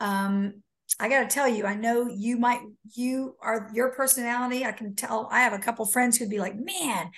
[0.00, 0.62] um,
[0.98, 2.60] I got to tell you, I know you might,
[2.94, 4.64] you are your personality.
[4.64, 5.28] I can tell.
[5.30, 7.10] I have a couple friends who'd be like, man,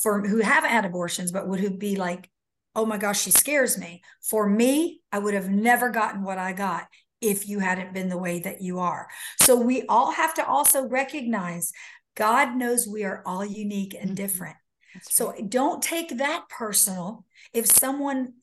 [0.00, 2.30] for who haven't had abortions, but would who be like,
[2.74, 4.02] oh my gosh, she scares me.
[4.22, 6.86] For me, I would have never gotten what I got
[7.20, 9.08] if you hadn't been the way that you are.
[9.40, 11.72] So we all have to also recognize
[12.14, 14.14] God knows we are all unique and mm-hmm.
[14.14, 14.56] different.
[15.02, 17.24] So don't take that personal.
[17.54, 18.34] If someone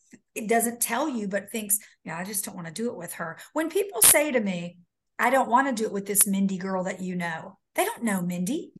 [0.47, 3.37] doesn't tell you but thinks, yeah, I just don't want to do it with her.
[3.53, 4.77] When people say to me,
[5.17, 8.03] I don't want to do it with this Mindy girl that you know, they don't
[8.03, 8.71] know Mindy.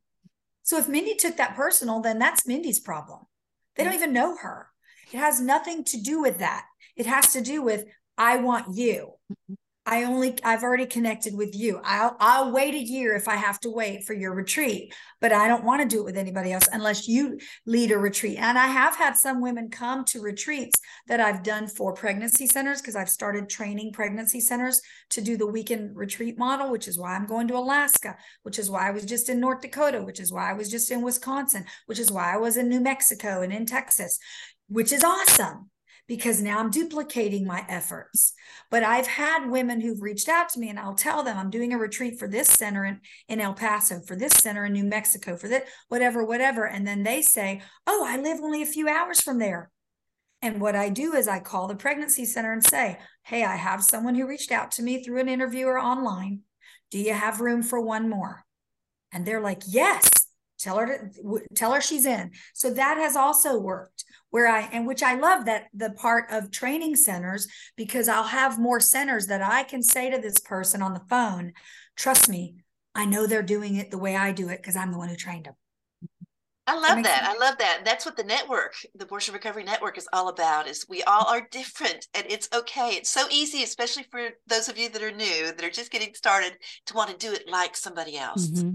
[0.62, 3.20] So if Mindy took that personal, then that's Mindy's problem.
[3.76, 4.68] They don't even know her.
[5.12, 6.64] It has nothing to do with that.
[6.96, 7.84] It has to do with,
[8.16, 9.12] I want you.
[9.32, 9.54] Mm-hmm.
[9.90, 11.80] I only I've already connected with you.
[11.82, 15.48] I'll I'll wait a year if I have to wait for your retreat, but I
[15.48, 18.38] don't want to do it with anybody else unless you lead a retreat.
[18.38, 22.80] And I have had some women come to retreats that I've done for pregnancy centers
[22.80, 27.16] because I've started training pregnancy centers to do the weekend retreat model, which is why
[27.16, 30.32] I'm going to Alaska, which is why I was just in North Dakota, which is
[30.32, 33.52] why I was just in Wisconsin, which is why I was in New Mexico and
[33.52, 34.20] in Texas,
[34.68, 35.68] which is awesome
[36.10, 38.32] because now I'm duplicating my efforts.
[38.68, 41.72] But I've had women who've reached out to me and I'll tell them I'm doing
[41.72, 45.36] a retreat for this center in, in El Paso, for this center in New Mexico,
[45.36, 46.66] for that, whatever, whatever.
[46.66, 49.70] And then they say, Oh, I live only a few hours from there.
[50.42, 53.80] And what I do is I call the pregnancy center and say, Hey, I have
[53.80, 56.40] someone who reached out to me through an interview or online.
[56.90, 58.44] Do you have room for one more?
[59.12, 60.19] And they're like, Yes
[60.60, 64.86] tell her to tell her she's in so that has also worked where i and
[64.86, 69.42] which i love that the part of training centers because i'll have more centers that
[69.42, 71.52] i can say to this person on the phone
[71.96, 72.54] trust me
[72.94, 75.16] i know they're doing it the way i do it because i'm the one who
[75.16, 75.54] trained them
[76.70, 77.02] I love that.
[77.02, 77.24] that.
[77.24, 77.80] I love that.
[77.84, 80.68] That's what the network, the Abortion Recovery Network, is all about.
[80.68, 82.90] Is we all are different, and it's okay.
[82.90, 86.14] It's so easy, especially for those of you that are new, that are just getting
[86.14, 86.52] started,
[86.86, 88.46] to want to do it like somebody else.
[88.46, 88.70] Mm-hmm.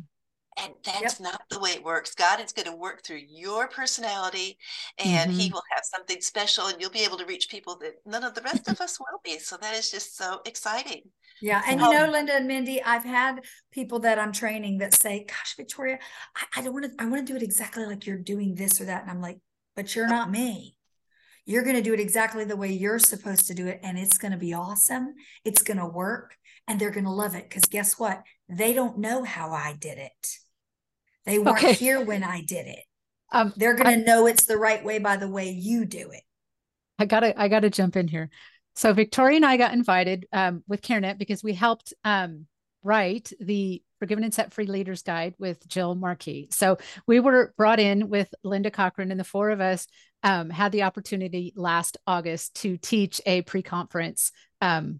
[0.58, 1.34] And that's yep.
[1.34, 2.16] not the way it works.
[2.16, 4.58] God is going to work through your personality
[4.98, 5.40] and mm-hmm.
[5.40, 8.36] He will have something special and you'll be able to reach people that none of
[8.36, 9.38] the rest of us will be.
[9.38, 11.02] So that is just so exciting.
[11.42, 11.62] Yeah.
[11.68, 13.42] And you know, Linda and Mindy, I've had
[13.72, 16.00] people that I'm training that say, Gosh, Victoria,
[16.36, 18.80] I, I don't want to, I want to do it exactly like you're doing this
[18.80, 19.02] or that.
[19.02, 19.40] And I'm like,
[19.76, 20.78] But you're not me.
[21.46, 23.82] You're going to do it exactly the way you're supposed to do it.
[23.84, 25.16] And it's going to be awesome.
[25.44, 26.38] It's going to work
[26.68, 27.44] and they're going to love it.
[27.48, 28.24] Because guess what?
[28.48, 30.40] They don't know how I did it
[31.26, 31.74] they weren't okay.
[31.74, 32.84] here when I did it.
[33.32, 36.22] Um, They're going to know it's the right way by the way you do it.
[36.98, 38.30] I gotta, I gotta jump in here.
[38.76, 42.48] So Victoria and I got invited um, with CareNet because we helped um,
[42.84, 46.50] write the Forgiven and Set Free Leaders Guide with Jill Markey.
[46.52, 49.88] So we were brought in with Linda Cochrane, and the four of us
[50.24, 55.00] um, had the opportunity last August to teach a pre-conference um,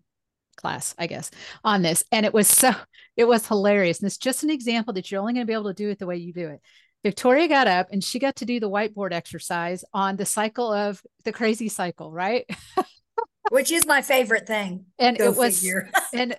[0.66, 1.30] class, I guess,
[1.64, 2.04] on this.
[2.12, 2.74] And it was so,
[3.18, 4.00] it was hilarious.
[4.00, 6.00] And it's just an example that you're only going to be able to do it
[6.00, 6.60] the way you do it.
[7.04, 11.04] Victoria got up and she got to do the whiteboard exercise on the cycle of
[11.24, 12.50] the crazy cycle, right?
[13.52, 14.86] Which is my favorite thing.
[14.98, 15.64] And Go it was,
[16.14, 16.36] and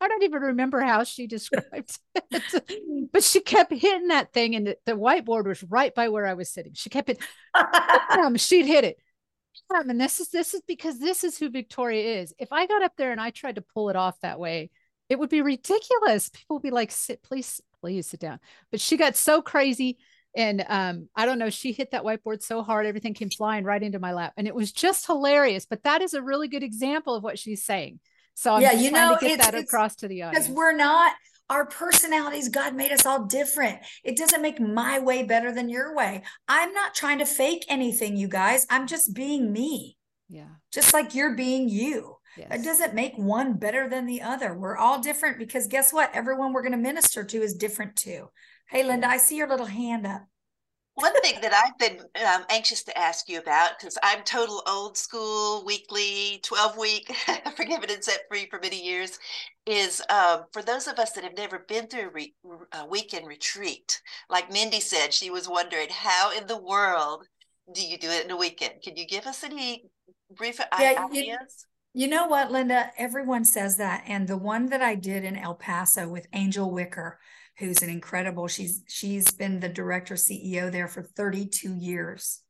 [0.00, 4.66] I don't even remember how she described it, but she kept hitting that thing, and
[4.66, 6.72] the, the, whiteboard was right by where I was sitting.
[6.74, 7.20] She kept it,
[8.40, 8.96] she'd hit it
[9.70, 12.34] and this is this is because this is who Victoria is.
[12.38, 14.70] If I got up there and I tried to pull it off that way,
[15.08, 16.28] it would be ridiculous.
[16.28, 19.98] People would be like, "Sit, please, please sit down." But she got so crazy,
[20.34, 21.50] and um, I don't know.
[21.50, 24.54] She hit that whiteboard so hard, everything came flying right into my lap, and it
[24.54, 25.66] was just hilarious.
[25.66, 28.00] But that is a really good example of what she's saying.
[28.34, 31.12] So I'm yeah, you know, to get that across to the audience because we're not
[31.50, 33.80] our personalities, God made us all different.
[34.04, 36.22] It doesn't make my way better than your way.
[36.48, 38.66] I'm not trying to fake anything, you guys.
[38.70, 39.98] I'm just being me.
[40.28, 40.46] Yeah.
[40.72, 42.16] Just like you're being you.
[42.38, 42.48] Yes.
[42.52, 44.54] It doesn't make one better than the other.
[44.54, 46.14] We're all different because guess what?
[46.14, 48.30] Everyone we're going to minister to is different too.
[48.68, 50.22] Hey, Linda, I see your little hand up.
[51.00, 54.98] One thing that I've been um, anxious to ask you about, because I'm total old
[54.98, 57.14] school, weekly, 12 week,
[57.56, 59.18] forgiven and set free for many years,
[59.64, 62.34] is um, for those of us that have never been through a, re-
[62.72, 67.24] a weekend retreat, like Mindy said, she was wondering how in the world
[67.72, 68.82] do you do it in a weekend?
[68.82, 69.84] Can you give us any
[70.36, 71.66] brief yeah, ideas?
[71.94, 72.90] You, you know what, Linda?
[72.98, 74.04] Everyone says that.
[74.06, 77.18] And the one that I did in El Paso with Angel Wicker,
[77.60, 82.42] who's an incredible she's she's been the director ceo there for 32 years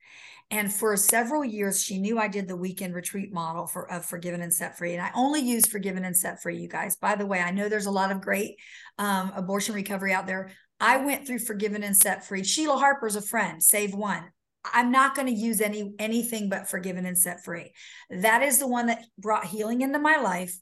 [0.52, 4.42] And for several years, she knew I did the weekend retreat model for of Forgiven
[4.42, 4.94] and Set Free.
[4.94, 6.96] And I only use Forgiven and Set Free, you guys.
[6.96, 8.56] By the way, I know there's a lot of great
[8.98, 10.50] um, abortion recovery out there.
[10.80, 12.42] I went through Forgiven and Set Free.
[12.42, 14.24] Sheila Harper's a friend, SaveOne.
[14.64, 17.72] I'm not going to use any anything but Forgiven and Set Free.
[18.10, 20.58] That is the one that brought healing into my life.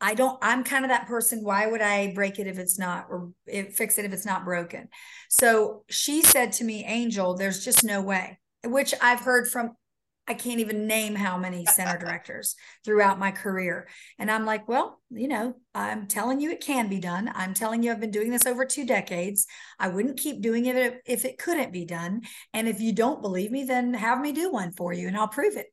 [0.00, 1.44] I don't, I'm kind of that person.
[1.44, 4.44] Why would I break it if it's not, or it, fix it if it's not
[4.44, 4.88] broken?
[5.28, 9.72] So she said to me, Angel, there's just no way, which I've heard from,
[10.26, 13.88] I can't even name how many center directors throughout my career.
[14.18, 17.30] And I'm like, well, you know, I'm telling you it can be done.
[17.34, 19.46] I'm telling you I've been doing this over two decades.
[19.78, 22.22] I wouldn't keep doing it if it couldn't be done.
[22.54, 25.28] And if you don't believe me, then have me do one for you and I'll
[25.28, 25.66] prove it.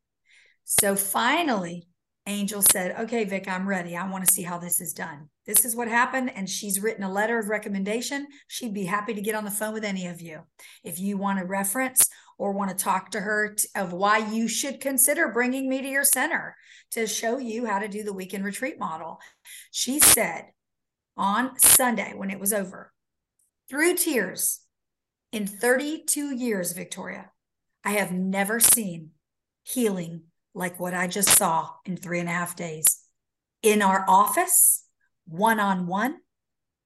[0.66, 1.88] So finally,
[2.28, 3.96] Angel said, Okay, Vic, I'm ready.
[3.96, 5.30] I want to see how this is done.
[5.46, 6.32] This is what happened.
[6.36, 8.28] And she's written a letter of recommendation.
[8.48, 10.42] She'd be happy to get on the phone with any of you.
[10.84, 14.48] If you want a reference or want to talk to her t- of why you
[14.48, 16.56] should consider bringing me to your center
[16.92, 19.20] to show you how to do the weekend retreat model.
[19.72, 20.48] She said
[21.16, 22.92] on Sunday when it was over,
[23.70, 24.62] through tears,
[25.32, 27.32] in 32 years, Victoria,
[27.84, 29.12] I have never seen
[29.64, 30.24] healing
[30.58, 33.04] like what I just saw in three and a half days.
[33.62, 34.86] In our office,
[35.28, 36.18] one on one,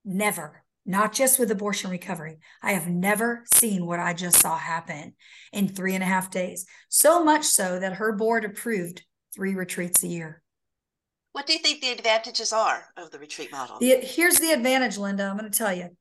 [0.04, 2.40] never, not just with abortion recovery.
[2.62, 5.14] I have never seen what I just saw happen
[5.54, 6.66] in three and a half days.
[6.90, 9.04] So much so that her board approved
[9.34, 10.42] three retreats a year.
[11.32, 13.80] What do you think the advantages are of the retreat model?
[13.80, 15.24] The, here's the advantage, Linda.
[15.24, 15.96] I'm going to tell you.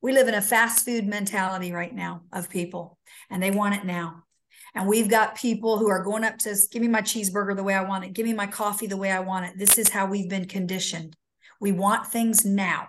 [0.00, 2.98] We live in a fast food mentality right now of people,
[3.30, 4.22] and they want it now.
[4.78, 7.74] And we've got people who are going up to give me my cheeseburger the way
[7.74, 9.58] I want it, give me my coffee the way I want it.
[9.58, 11.16] This is how we've been conditioned.
[11.60, 12.86] We want things now.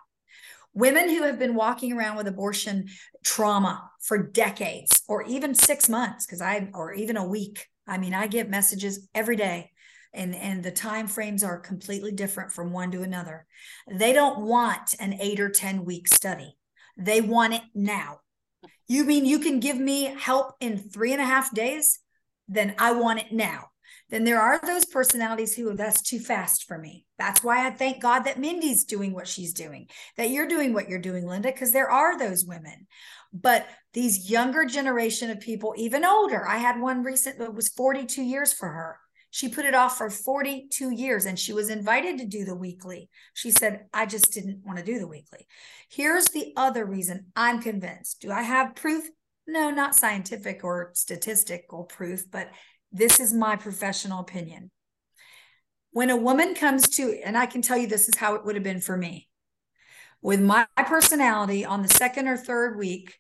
[0.76, 2.90] Women who have been walking around with abortion
[3.26, 7.66] trauma for decades or even six months, because I, or even a week.
[7.88, 9.72] I mean, I get messages every day
[10.14, 13.46] and and the time frames are completely different from one to another
[13.88, 16.58] they don't want an eight or ten week study
[16.98, 18.20] they want it now
[18.90, 22.00] you mean you can give me help in three and a half days?
[22.48, 23.70] Then I want it now.
[24.10, 27.06] Then there are those personalities who that's too fast for me.
[27.20, 30.90] That's why I thank God that Mindy's doing what she's doing, that you're doing what
[30.90, 32.88] you're doing, Linda, because there are those women.
[33.32, 38.24] But these younger generation of people, even older, I had one recent that was 42
[38.24, 38.98] years for her.
[39.32, 43.10] She put it off for 42 years and she was invited to do the weekly.
[43.34, 45.46] She said, I just didn't want to do the weekly.
[45.90, 48.22] Here's the other reason I'm convinced.
[48.22, 49.04] Do I have proof?
[49.46, 52.50] No, not scientific or statistical proof, but
[52.92, 54.72] this is my professional opinion.
[55.92, 58.56] When a woman comes to, and I can tell you this is how it would
[58.56, 59.28] have been for me.
[60.22, 63.18] With my personality on the second or third week,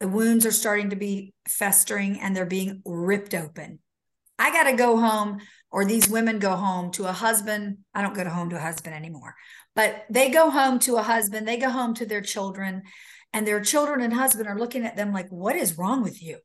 [0.00, 3.78] the wounds are starting to be festering and they're being ripped open
[4.38, 7.78] I got to go home, or these women go home to a husband.
[7.94, 9.34] I don't go to home to a husband anymore,
[9.74, 12.82] but they go home to a husband, they go home to their children,
[13.32, 16.38] and their children and husband are looking at them like, What is wrong with you?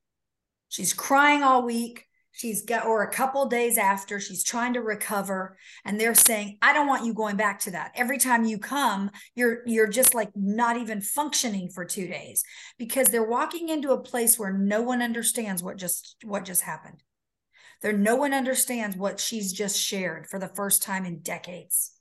[0.70, 2.06] She's crying all week.
[2.34, 6.72] She's got, or a couple days after, she's trying to recover, and they're saying, "I
[6.72, 7.92] don't want you going back to that.
[7.94, 12.44] Every time you come, you're you're just like not even functioning for two days
[12.78, 17.04] because they're walking into a place where no one understands what just what just happened.
[17.82, 21.94] There, no one understands what she's just shared for the first time in decades.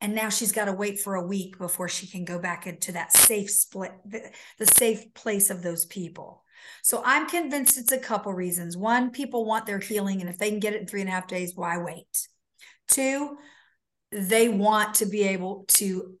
[0.00, 2.92] And now she's got to wait for a week before she can go back into
[2.92, 6.42] that safe split, the, the safe place of those people.
[6.82, 8.76] So I'm convinced it's a couple reasons.
[8.76, 11.12] One, people want their healing, and if they can get it in three and a
[11.12, 12.28] half days, why wait?
[12.88, 13.36] Two,
[14.10, 16.14] they want to be able to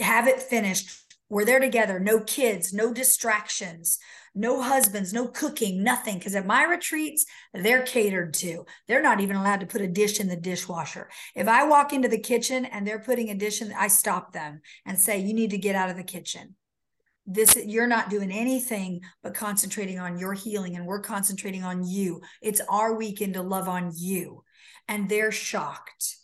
[0.00, 3.98] have it finished where they're together, no kids, no distractions,
[4.34, 6.18] no husbands, no cooking, nothing.
[6.18, 8.64] Because at my retreats, they're catered to.
[8.88, 11.08] They're not even allowed to put a dish in the dishwasher.
[11.34, 14.60] If I walk into the kitchen and they're putting a dish in, I stop them
[14.86, 16.54] and say, You need to get out of the kitchen.
[17.26, 22.20] This you're not doing anything but concentrating on your healing, and we're concentrating on you.
[22.40, 24.42] It's our weekend to love on you.
[24.88, 26.16] And they're shocked.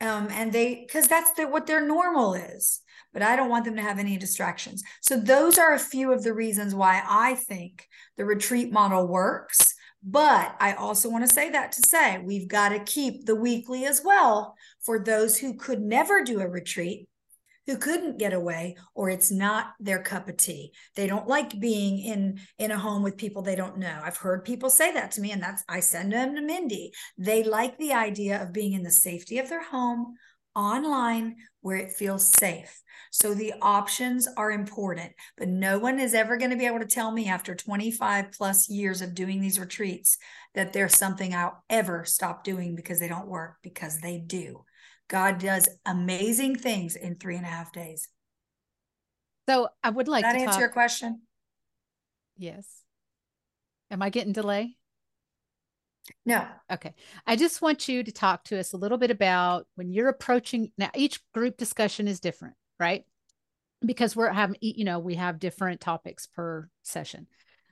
[0.00, 2.80] Um, and they because that's the, what their normal is
[3.16, 4.82] but I don't want them to have any distractions.
[5.00, 7.88] So, those are a few of the reasons why I think
[8.18, 9.74] the retreat model works.
[10.02, 13.86] But I also want to say that to say we've got to keep the weekly
[13.86, 17.08] as well for those who could never do a retreat,
[17.64, 20.72] who couldn't get away, or it's not their cup of tea.
[20.94, 23.98] They don't like being in in a home with people they don't know.
[24.04, 26.92] I've heard people say that to me, and that's I send them to Mindy.
[27.16, 30.16] They like the idea of being in the safety of their home
[30.56, 32.82] online where it feels safe.
[33.12, 36.86] So the options are important, but no one is ever going to be able to
[36.86, 40.18] tell me after 25 plus years of doing these retreats
[40.54, 44.64] that there's something I'll ever stop doing because they don't work, because they do.
[45.08, 48.08] God does amazing things in three and a half days.
[49.48, 50.60] So I would like that to answer talk.
[50.60, 51.22] your question?
[52.36, 52.66] Yes.
[53.90, 54.76] Am I getting delay?
[56.24, 56.46] No.
[56.70, 56.94] Okay.
[57.26, 60.70] I just want you to talk to us a little bit about when you're approaching
[60.78, 63.04] now each group discussion is different, right?
[63.84, 67.26] Because we're having you know, we have different topics per session.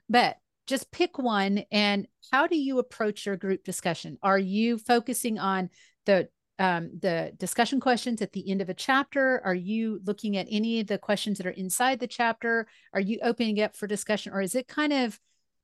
[0.09, 4.17] But just pick one and how do you approach your group discussion?
[4.23, 5.69] Are you focusing on
[6.05, 9.41] the um, the discussion questions at the end of a chapter?
[9.43, 12.67] Are you looking at any of the questions that are inside the chapter?
[12.93, 15.19] Are you opening up for discussion, or is it kind of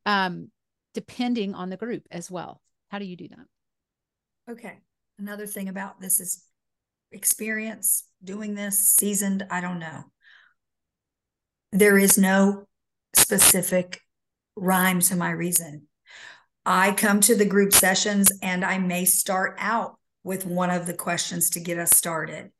[0.05, 0.49] um,
[0.93, 2.61] depending on the group as well?
[2.89, 4.51] How do you do that?
[4.51, 4.79] Okay.
[5.17, 6.43] Another thing about this is
[7.11, 10.05] experience doing this, seasoned, I don't know.
[11.71, 12.67] There is no
[13.15, 14.01] specific
[14.55, 15.87] rhyme to my reason.
[16.65, 20.93] I come to the group sessions and I may start out with one of the
[20.93, 22.51] questions to get us started.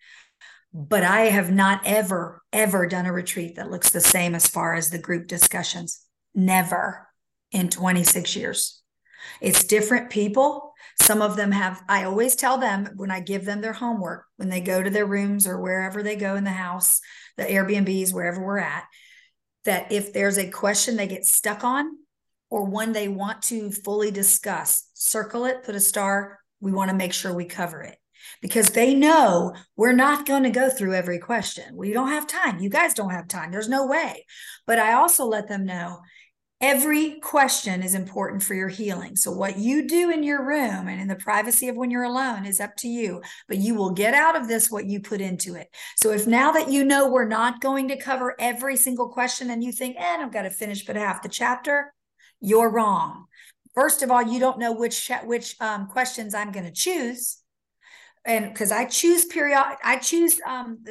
[0.74, 4.74] But I have not ever, ever done a retreat that looks the same as far
[4.74, 6.06] as the group discussions.
[6.34, 7.10] Never
[7.52, 8.82] in 26 years.
[9.40, 10.74] It's different people.
[11.02, 14.50] Some of them have, I always tell them when I give them their homework, when
[14.50, 17.00] they go to their rooms or wherever they go in the house,
[17.38, 18.86] the Airbnbs, wherever we're at,
[19.66, 21.98] that if there's a question they get stuck on
[22.50, 26.40] or one they want to fully discuss, circle it, put a star.
[26.60, 27.98] We want to make sure we cover it
[28.42, 31.76] because they know we're not going to go through every question.
[31.76, 32.60] We don't have time.
[32.60, 33.52] You guys don't have time.
[33.52, 34.26] There's no way.
[34.68, 36.02] But I also let them know
[36.62, 39.16] Every question is important for your healing.
[39.16, 42.46] So, what you do in your room and in the privacy of when you're alone
[42.46, 45.56] is up to you, but you will get out of this what you put into
[45.56, 45.74] it.
[45.98, 49.64] So, if now that you know we're not going to cover every single question and
[49.64, 51.96] you think, eh, I've got to finish but half the chapter,
[52.40, 53.26] you're wrong.
[53.74, 57.41] First of all, you don't know which which um, questions I'm going to choose
[58.26, 60.84] and because I choose period, I choose um,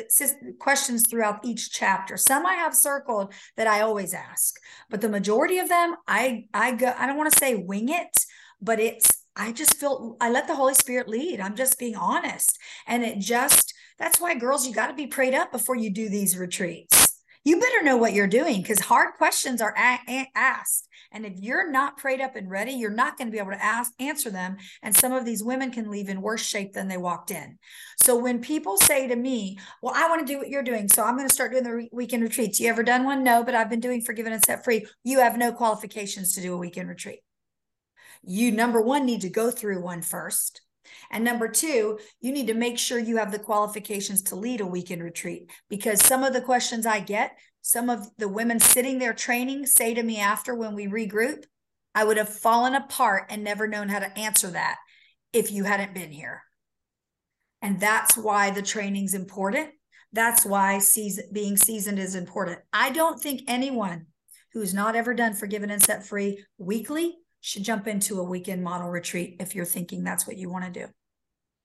[0.58, 2.16] questions throughout each chapter.
[2.16, 4.56] Some I have circled that I always ask,
[4.88, 6.92] but the majority of them, I I go.
[6.96, 8.16] I don't want to say wing it,
[8.60, 11.40] but it's I just feel I let the Holy Spirit lead.
[11.40, 15.34] I'm just being honest, and it just that's why girls, you got to be prayed
[15.34, 17.09] up before you do these retreats.
[17.44, 21.34] You better know what you're doing because hard questions are a- a- asked and if
[21.38, 24.30] you're not prayed up and ready, you're not going to be able to ask, answer
[24.30, 24.56] them.
[24.82, 27.58] And some of these women can leave in worse shape than they walked in.
[27.96, 31.02] So when people say to me, Well, I want to do what you're doing, so
[31.02, 32.60] I'm going to start doing the re- weekend retreats.
[32.60, 33.24] You ever done one?
[33.24, 34.86] No, but I've been doing Forgiven and Set Free.
[35.02, 37.20] You have no qualifications to do a weekend retreat.
[38.22, 40.60] You, number one, need to go through one first.
[41.10, 44.66] And number two, you need to make sure you have the qualifications to lead a
[44.66, 49.12] weekend retreat because some of the questions I get, some of the women sitting there
[49.12, 51.44] training say to me after when we regroup,
[51.94, 54.76] I would have fallen apart and never known how to answer that
[55.32, 56.42] if you hadn't been here.
[57.62, 59.70] And that's why the training's important.
[60.12, 62.60] That's why season, being seasoned is important.
[62.72, 64.06] I don't think anyone
[64.52, 68.88] who's not ever done Forgiven and Set Free weekly should jump into a weekend model
[68.88, 70.86] retreat if you're thinking that's what you want to do.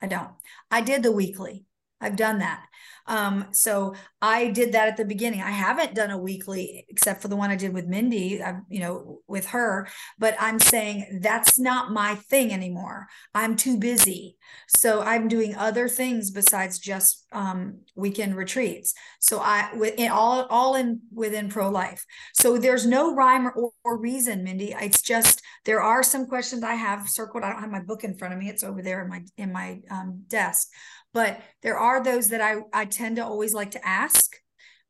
[0.02, 0.32] I don't.
[0.72, 1.66] I did the weekly.
[2.06, 2.66] I've done that.
[3.08, 5.42] Um, so I did that at the beginning.
[5.42, 8.80] I haven't done a weekly except for the one I did with Mindy, I, you
[8.80, 9.88] know, with her,
[10.18, 13.08] but I'm saying that's not my thing anymore.
[13.36, 14.38] I'm too busy.
[14.68, 18.94] So I'm doing other things besides just um, weekend retreats.
[19.20, 22.06] So I in all all in within pro life.
[22.34, 24.76] So there's no rhyme or, or reason, Mindy.
[24.80, 27.44] It's just there are some questions I have circled.
[27.44, 28.50] I don't have my book in front of me.
[28.50, 30.70] It's over there in my in my um, desk
[31.16, 34.36] but there are those that I, I tend to always like to ask,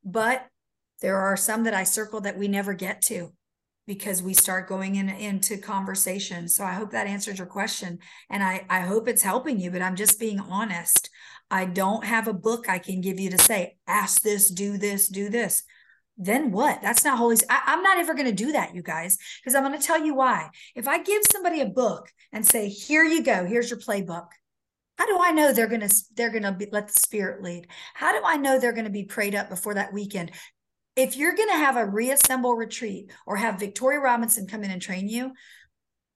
[0.04, 0.48] but
[1.00, 3.32] there are some that I circle that we never get to
[3.86, 6.48] because we start going in, into conversation.
[6.48, 8.00] So I hope that answers your question.
[8.32, 11.12] And I, I hope it's helping you, but I'm just being honest.
[11.52, 15.08] I don't have a book I can give you to say, ask this, do this,
[15.08, 15.62] do this.
[16.18, 16.82] Then what?
[16.82, 17.38] That's not holy.
[17.52, 20.04] I, am not ever going to do that, you guys, because I'm going to tell
[20.04, 20.50] you why.
[20.76, 24.30] If I give somebody a book and say, here you go, here's your playbook,
[24.98, 27.68] how do I know they're going to they're going to be, let the spirit lead?
[27.94, 30.32] How do I know they're going to be prayed up before that weekend?
[30.96, 34.82] If you're going to have a reassemble retreat or have Victoria Robinson come in and
[34.82, 35.34] train you,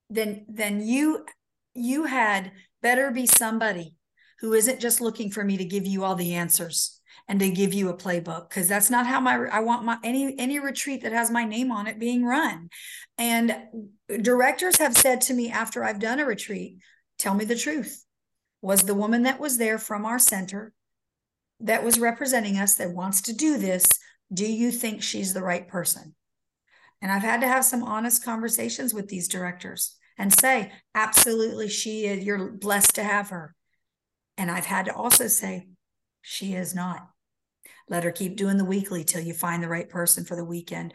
[0.10, 1.26] then then you
[1.74, 2.52] you had
[2.82, 3.96] better be somebody
[4.40, 7.74] who isn't just looking for me to give you all the answers and to give
[7.74, 11.12] you a playbook because that's not how my I want my any any retreat that
[11.12, 12.70] has my name on it being run.
[13.18, 13.56] And
[14.22, 16.78] directors have said to me after I've done a retreat,
[17.18, 18.06] tell me the truth
[18.62, 20.74] was the woman that was there from our center
[21.60, 23.86] that was representing us that wants to do this,
[24.34, 26.16] do you think she's the right person?
[27.02, 32.06] And I've had to have some honest conversations with these directors and say, absolutely, she
[32.06, 33.56] is, you're blessed to have her.
[34.38, 35.70] And I've had to also say,
[36.22, 37.08] she is not.
[37.88, 40.94] Let her keep doing the weekly till you find the right person for the weekend.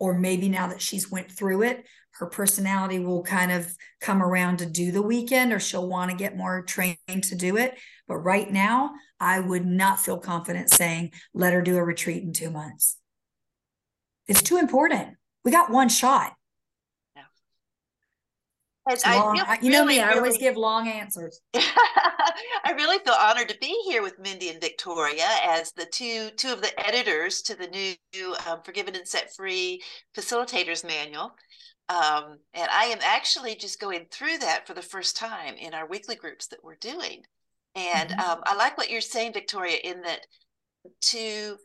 [0.00, 1.86] Or maybe now that she's went through it,
[2.18, 6.16] her personality will kind of come around to do the weekend or she'll want to
[6.16, 7.78] get more trained to do it.
[8.08, 8.90] But right now,
[9.20, 12.96] I would not feel confident saying, let her do a retreat in two months.
[14.26, 15.16] It's too important.
[15.44, 16.32] We got one shot.
[19.04, 21.42] Long, you know me, I always give long answers.
[21.54, 26.54] I really feel honored to be here with Mindy and Victoria as the two two
[26.54, 29.82] of the editors to the new um, Forgiven and Set Free
[30.16, 31.32] Facilitators Manual.
[31.88, 35.88] Um, and I am actually just going through that for the first time in our
[35.88, 37.22] weekly groups that we're doing.
[37.74, 38.30] And mm-hmm.
[38.30, 40.20] um, I like what you're saying, Victoria, in that
[41.00, 41.56] to,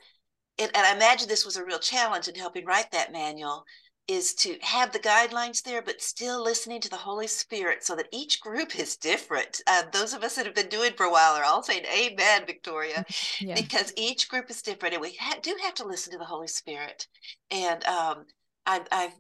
[0.58, 3.66] and, and I imagine this was a real challenge in helping write that manual,
[4.08, 8.10] is to have the guidelines there, but still listening to the Holy Spirit so that
[8.12, 9.62] each group is different.
[9.66, 12.46] Uh, those of us that have been doing for a while are all saying, Amen,
[12.46, 13.06] Victoria,
[13.40, 13.56] yeah.
[13.56, 16.48] because each group is different and we ha- do have to listen to the Holy
[16.48, 17.08] Spirit.
[17.50, 18.26] And um,
[18.66, 19.14] I've, I've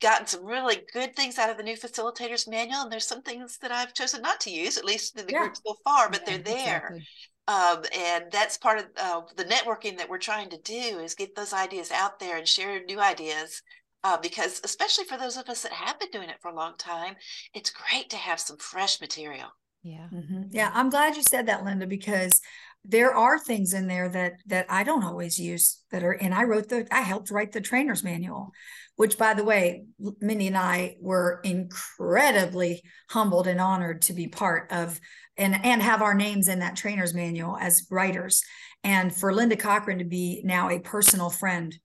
[0.00, 3.58] gotten some really good things out of the new facilitators manual, and there's some things
[3.58, 5.38] that I've chosen not to use, at least in the yeah.
[5.40, 6.76] group so far, but yeah, they're there.
[6.76, 7.06] Exactly.
[7.48, 11.36] Um, and that's part of uh, the networking that we're trying to do is get
[11.36, 13.62] those ideas out there and share new ideas
[14.02, 16.74] uh, because especially for those of us that have been doing it for a long
[16.76, 17.14] time,
[17.54, 19.48] it's great to have some fresh material.
[19.82, 20.08] Yeah.
[20.12, 20.42] Mm-hmm.
[20.50, 20.70] Yeah.
[20.74, 22.40] I'm glad you said that, Linda, because
[22.88, 26.44] there are things in there that that I don't always use that are and I
[26.44, 28.52] wrote the I helped write the trainer's manual
[28.96, 29.84] which by the way
[30.20, 35.00] Mindy and I were incredibly humbled and honored to be part of
[35.36, 38.42] and and have our names in that trainer's manual as writers.
[38.82, 41.76] And for Linda Cochrane to be now a personal friend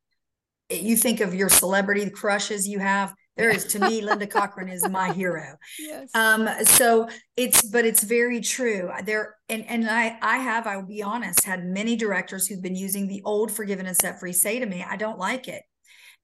[0.70, 4.88] you think of your celebrity crushes you have there is to me linda Cochrane is
[4.90, 5.56] my hero.
[5.80, 6.10] Yes.
[6.16, 7.08] um so
[7.38, 8.90] it's but it's very true.
[9.04, 12.76] There and and i i have i will be honest had many directors who've been
[12.76, 15.64] using the old forgiven and set free say to me i don't like it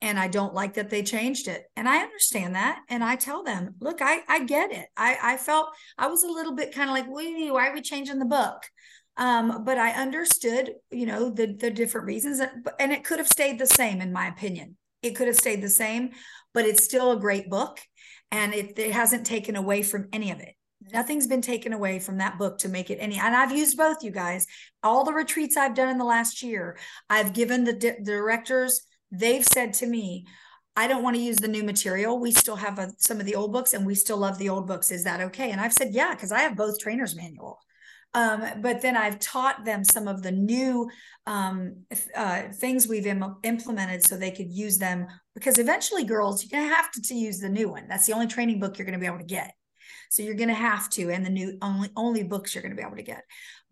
[0.01, 1.63] and i don't like that they changed it.
[1.75, 4.87] And i understand that and i tell them look i i get it.
[4.95, 8.19] I i felt i was a little bit kind of like why are we changing
[8.19, 8.63] the book?
[9.17, 13.27] Um, but I understood, you know, the the different reasons, that, and it could have
[13.27, 14.77] stayed the same, in my opinion.
[15.01, 16.11] It could have stayed the same,
[16.57, 17.79] but it's still a great book,
[18.31, 20.55] and it, it hasn't taken away from any of it.
[20.91, 23.19] Nothing's been taken away from that book to make it any.
[23.19, 24.47] And I've used both, you guys.
[24.81, 26.79] All the retreats I've done in the last year,
[27.11, 28.81] I've given the, di- the directors.
[29.11, 30.25] They've said to me,
[30.75, 32.17] I don't want to use the new material.
[32.17, 34.65] We still have a, some of the old books and we still love the old
[34.65, 34.89] books.
[34.89, 35.51] Is that okay?
[35.51, 37.59] And I've said, yeah, because I have both trainers manual.
[38.13, 40.89] Um, but then I've taught them some of the new
[41.25, 41.83] um,
[42.15, 46.69] uh, things we've Im- implemented so they could use them because eventually, girls, you're going
[46.69, 47.87] to have to use the new one.
[47.87, 49.53] That's the only training book you're going to be able to get.
[50.09, 52.81] So you're going to have to, and the new only only books you're going to
[52.81, 53.23] be able to get.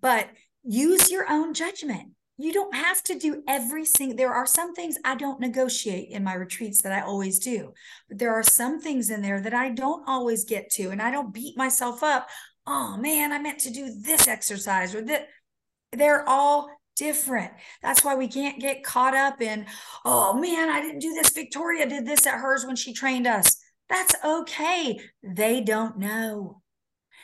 [0.02, 0.30] But
[0.64, 2.12] use your own judgment.
[2.38, 4.18] You don't have to do every single.
[4.18, 7.74] There are some things I don't negotiate in my retreats that I always do,
[8.10, 11.12] but there are some things in there that I don't always get to, and I
[11.12, 12.28] don't beat myself up
[12.68, 15.28] oh man, I meant to do this exercise or that.
[15.92, 17.52] They're all different.
[17.82, 19.66] That's why we can't get caught up in,
[20.04, 21.30] oh man, I didn't do this.
[21.30, 23.58] Victoria did this at hers when she trained us.
[23.90, 25.00] That's okay.
[25.24, 26.62] They don't know.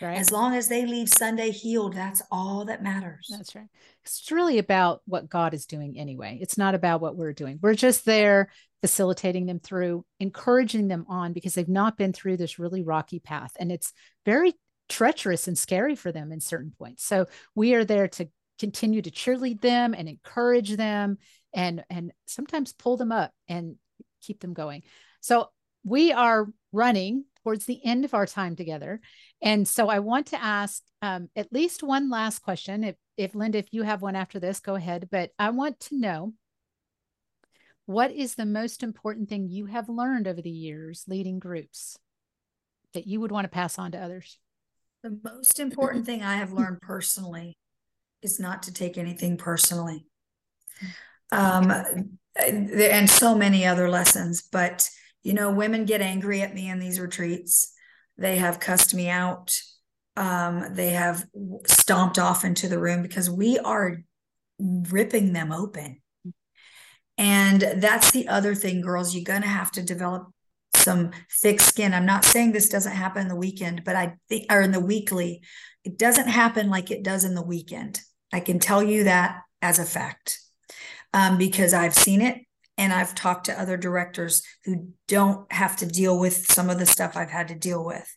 [0.01, 0.17] Right.
[0.17, 3.27] As long as they leave Sunday healed, that's all that matters.
[3.29, 3.67] That's right.
[4.03, 6.39] It's really about what God is doing anyway.
[6.41, 7.59] It's not about what we're doing.
[7.61, 12.57] We're just there facilitating them through, encouraging them on because they've not been through this
[12.57, 13.51] really rocky path.
[13.59, 13.93] And it's
[14.25, 14.53] very
[14.91, 17.03] treacherous and scary for them in certain points.
[17.03, 18.27] So we are there to
[18.59, 21.17] continue to cheerlead them and encourage them
[21.53, 23.77] and and sometimes pull them up and
[24.21, 24.83] keep them going.
[25.21, 25.49] So
[25.83, 29.01] we are running towards the end of our time together.
[29.41, 32.83] And so I want to ask um, at least one last question.
[32.83, 35.09] If, if Linda, if you have one after this, go ahead.
[35.11, 36.33] But I want to know
[37.87, 41.97] what is the most important thing you have learned over the years leading groups
[42.93, 44.37] that you would want to pass on to others?
[45.03, 47.57] The most important thing I have learned personally
[48.21, 50.05] is not to take anything personally.
[51.31, 51.71] Um,
[52.35, 54.87] and so many other lessons, but
[55.23, 57.73] you know, women get angry at me in these retreats.
[58.17, 59.55] They have cussed me out.
[60.17, 61.25] Um, they have
[61.67, 64.03] stomped off into the room because we are
[64.59, 66.01] ripping them open.
[67.17, 69.15] And that's the other thing, girls.
[69.15, 70.31] You're going to have to develop
[70.81, 71.11] some
[71.41, 71.93] thick skin.
[71.93, 74.79] I'm not saying this doesn't happen in the weekend, but I think, or in the
[74.79, 75.41] weekly,
[75.83, 78.01] it doesn't happen like it does in the weekend.
[78.33, 80.39] I can tell you that as a fact
[81.13, 82.39] um, because I've seen it
[82.77, 86.85] and I've talked to other directors who don't have to deal with some of the
[86.85, 88.15] stuff I've had to deal with,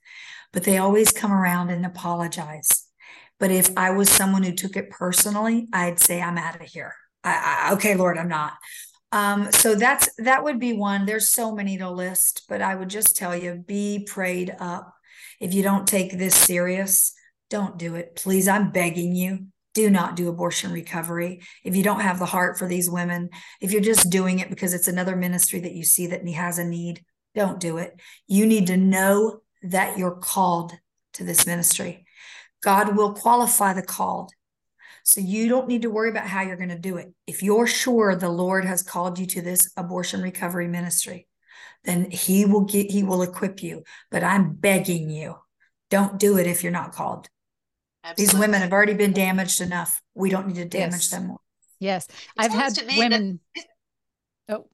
[0.52, 2.86] but they always come around and apologize.
[3.40, 6.94] But if I was someone who took it personally, I'd say, I'm out of here.
[7.24, 8.52] I, I, okay, Lord, I'm not.
[9.14, 11.06] Um, so that's that would be one.
[11.06, 14.92] There's so many to list, but I would just tell you be prayed up.
[15.38, 17.14] If you don't take this serious,
[17.48, 18.16] don't do it.
[18.16, 19.46] Please, I'm begging you.
[19.72, 21.42] Do not do abortion recovery.
[21.62, 24.74] If you don't have the heart for these women, if you're just doing it because
[24.74, 27.04] it's another ministry that you see that has a need,
[27.36, 28.00] don't do it.
[28.26, 30.72] You need to know that you're called
[31.14, 32.04] to this ministry.
[32.64, 34.32] God will qualify the called.
[35.05, 37.12] So you don't need to worry about how you're going to do it.
[37.26, 41.28] If you're sure the Lord has called you to this abortion recovery ministry,
[41.84, 43.84] then he will get he will equip you.
[44.11, 45.36] But I'm begging you,
[45.90, 47.28] don't do it if you're not called.
[48.02, 48.24] Absolutely.
[48.24, 50.02] These women have already been damaged enough.
[50.14, 51.11] We don't need to damage yes.
[51.11, 51.40] them more.
[51.78, 52.07] Yes.
[52.07, 53.64] It I've had women that-
[54.48, 54.68] Oh,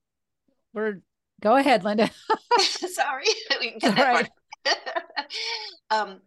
[0.73, 1.01] we're
[1.41, 2.11] go ahead, Linda.
[2.61, 3.25] Sorry.
[3.61, 4.29] we can get that
[5.91, 6.21] um,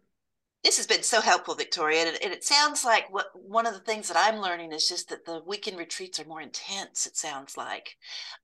[0.64, 2.00] this has been so helpful, Victoria.
[2.00, 4.88] And it, and it, sounds like what one of the things that I'm learning is
[4.88, 7.96] just that the weekend retreats are more intense, it sounds like.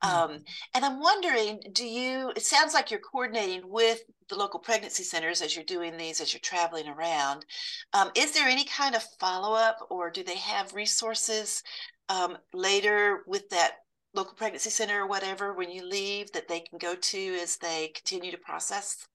[0.05, 0.33] Mm-hmm.
[0.33, 0.45] Um,
[0.75, 5.43] and I'm wondering, do you, it sounds like you're coordinating with the local pregnancy centers
[5.43, 7.45] as you're doing these, as you're traveling around.
[7.93, 11.63] Um, is there any kind of follow up or do they have resources
[12.09, 13.73] um, later with that
[14.15, 17.89] local pregnancy center or whatever when you leave that they can go to as they
[17.89, 19.07] continue to process?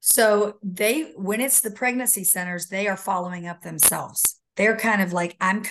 [0.00, 4.36] So they, when it's the pregnancy centers, they are following up themselves.
[4.56, 5.62] They're kind of like, I'm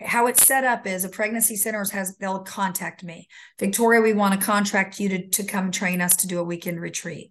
[0.00, 3.28] how it's set up is a pregnancy centers has, they'll contact me.
[3.58, 6.80] Victoria, we want to contract you to, to come train us to do a weekend
[6.80, 7.30] retreat.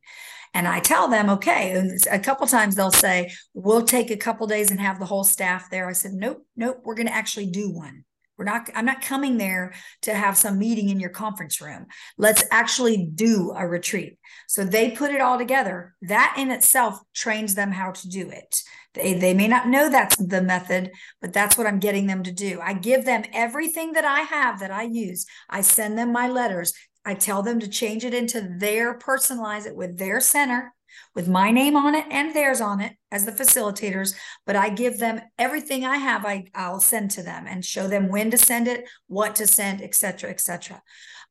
[0.54, 1.72] And I tell them, okay.
[1.72, 5.24] And a couple times they'll say, we'll take a couple days and have the whole
[5.24, 5.90] staff there.
[5.90, 8.04] I said, nope, nope, we're going to actually do one.
[8.42, 9.72] We're not, I'm not coming there
[10.02, 11.86] to have some meeting in your conference room.
[12.18, 14.18] Let's actually do a retreat.
[14.48, 15.94] So they put it all together.
[16.02, 18.64] That in itself trains them how to do it.
[18.96, 20.90] They, they may not know that's the method,
[21.22, 22.60] but that's what I'm getting them to do.
[22.60, 25.28] I give them everything that I have that I use.
[25.48, 26.74] I send them my letters.
[27.06, 30.74] I tell them to change it into their personalize it with their center
[31.16, 34.16] with my name on it and theirs on it as the facilitators
[34.46, 38.10] but i give them everything i have I, i'll send to them and show them
[38.10, 40.82] when to send it what to send et etc etc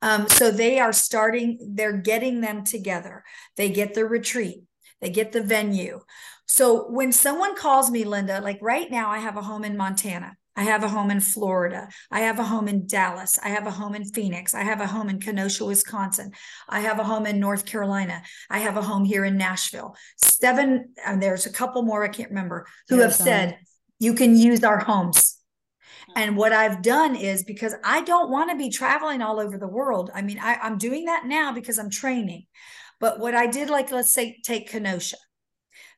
[0.02, 3.24] um, so they are starting they're getting them together.
[3.56, 4.62] They get the retreat.
[5.00, 6.00] They get the venue.
[6.46, 10.36] So when someone calls me linda like right now i have a home in montana
[10.56, 11.88] I have a home in Florida.
[12.10, 13.38] I have a home in Dallas.
[13.42, 14.54] I have a home in Phoenix.
[14.54, 16.32] I have a home in Kenosha, Wisconsin.
[16.68, 18.22] I have a home in North Carolina.
[18.50, 19.94] I have a home here in Nashville.
[20.16, 23.58] Seven, and there's a couple more I can't remember who have said
[23.98, 25.36] you can use our homes.
[26.16, 29.68] And what I've done is because I don't want to be traveling all over the
[29.68, 30.10] world.
[30.12, 32.46] I mean, I, I'm doing that now because I'm training.
[32.98, 35.16] But what I did, like, let's say, take Kenosha,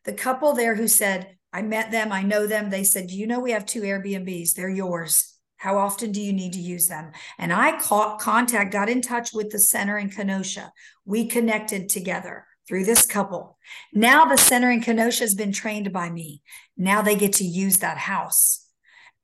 [0.05, 2.12] the couple there who said, I met them.
[2.12, 2.70] I know them.
[2.70, 4.55] They said, Do you know we have two Airbnbs?
[4.55, 5.34] They're yours.
[5.57, 7.12] How often do you need to use them?
[7.38, 10.72] And I caught contact, got in touch with the center in Kenosha.
[11.05, 13.59] We connected together through this couple.
[13.92, 16.42] Now the center in Kenosha has been trained by me.
[16.76, 18.66] Now they get to use that house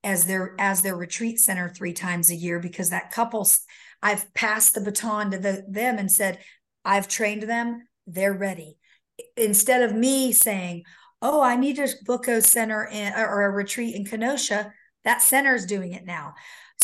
[0.05, 3.49] as their as their retreat center three times a year because that couple
[4.03, 6.39] I've passed the baton to the, them and said,
[6.85, 8.79] I've trained them, they're ready.
[9.37, 10.85] Instead of me saying,
[11.23, 14.73] oh, I need to book a center in, or a retreat in Kenosha,
[15.05, 16.35] that center is doing it now.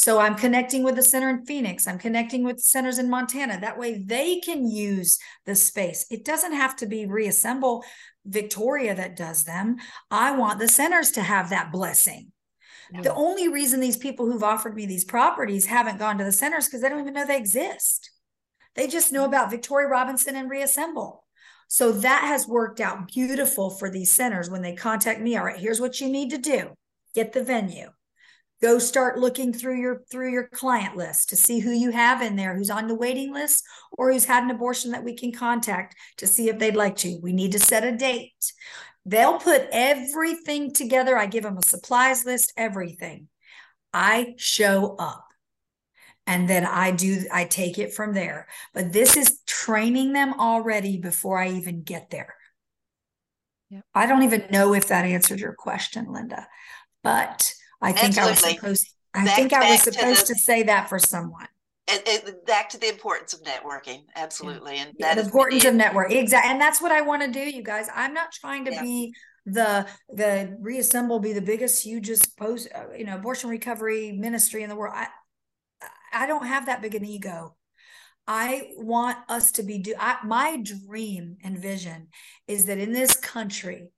[0.01, 1.87] So I'm connecting with the center in Phoenix.
[1.87, 3.61] I'm connecting with centers in Montana.
[3.61, 6.07] That way they can use the space.
[6.11, 7.85] It doesn't have to be reassemble
[8.26, 9.76] Victoria that does them.
[10.11, 12.32] I want the centers to have that blessing.
[13.03, 16.66] The only reason these people who've offered me these properties haven't gone to the centers
[16.66, 18.11] because they don't even know they exist.
[18.76, 19.28] They just know mm-hmm.
[19.28, 21.24] about Victoria Robinson and Reassemble.
[21.69, 25.37] So that has worked out beautiful for these centers when they contact me.
[25.37, 26.71] All right, here's what you need to do.
[27.15, 27.89] Get the venue.
[28.62, 32.37] Go start looking through your through your client list to see who you have in
[32.37, 33.62] there who's on the waiting list
[33.93, 37.19] or who's had an abortion that we can contact to see if they'd like to.
[37.23, 38.33] We need to set a date.
[39.05, 41.19] They'll put everything together.
[41.19, 43.29] I give them a supplies list, everything.
[43.93, 45.24] I show up
[46.27, 48.49] and then I do I take it from there.
[48.72, 52.35] But this is training them already before I even get there.
[53.70, 53.85] Yep.
[53.95, 56.47] I don't even know if that answered your question, Linda,
[57.03, 58.29] but I think Absolutely.
[58.29, 60.99] I was supposed I back, think I was supposed to, the, to, say that for
[60.99, 61.47] someone.
[61.89, 66.11] And, and, back to the importance of networking, absolutely, and yeah, the importance of network,
[66.11, 66.51] exactly.
[66.51, 67.89] And that's what I want to do, you guys.
[67.95, 68.83] I'm not trying to yeah.
[68.83, 69.14] be
[69.47, 74.70] the the reassemble be the biggest hugest post uh, you know abortion recovery ministry in
[74.70, 75.07] the world i
[76.15, 77.57] i don't have that big an ego.
[78.27, 82.09] I want us to be do I, my dream and vision
[82.49, 83.89] is that in this country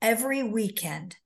[0.00, 1.16] every weekend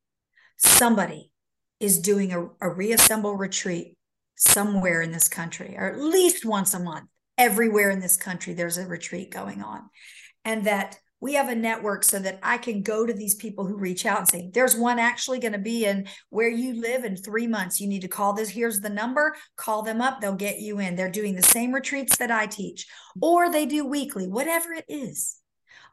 [0.57, 1.31] somebody
[1.79, 3.97] is doing a, a reassemble retreat
[4.37, 7.09] somewhere in this country or at least once a month.
[7.37, 9.83] Everywhere in this country there's a retreat going on.
[10.45, 13.77] And that we have a network so that I can go to these people who
[13.77, 17.16] reach out and say, there's one actually going to be in where you live in
[17.16, 17.81] three months.
[17.81, 18.49] You need to call this.
[18.49, 19.35] Here's the number.
[19.57, 20.21] Call them up.
[20.21, 20.95] They'll get you in.
[20.95, 22.87] They're doing the same retreats that I teach,
[23.21, 25.37] or they do weekly, whatever it is.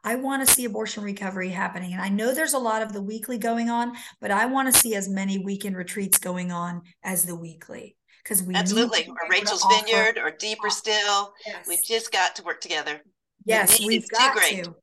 [0.03, 1.93] I want to see abortion recovery happening.
[1.93, 4.79] And I know there's a lot of the weekly going on, but I want to
[4.79, 7.97] see as many weekend retreats going on as the weekly.
[8.23, 11.33] Because we absolutely, or Rachel's Vineyard, or deeper still.
[11.45, 11.67] Yes.
[11.67, 13.01] We've just got to work together.
[13.45, 14.75] Yes, we've got to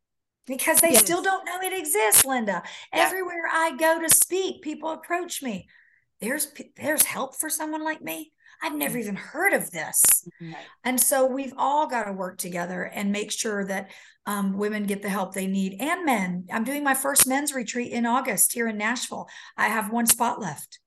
[0.46, 1.02] because they yes.
[1.04, 2.62] still don't know it exists linda
[2.92, 3.00] yeah.
[3.00, 5.68] everywhere i go to speak people approach me
[6.20, 8.32] there's there's help for someone like me
[8.62, 9.02] i've never mm-hmm.
[9.02, 10.02] even heard of this
[10.42, 10.52] mm-hmm.
[10.84, 13.90] and so we've all got to work together and make sure that
[14.24, 17.92] um, women get the help they need and men i'm doing my first men's retreat
[17.92, 20.78] in august here in nashville i have one spot left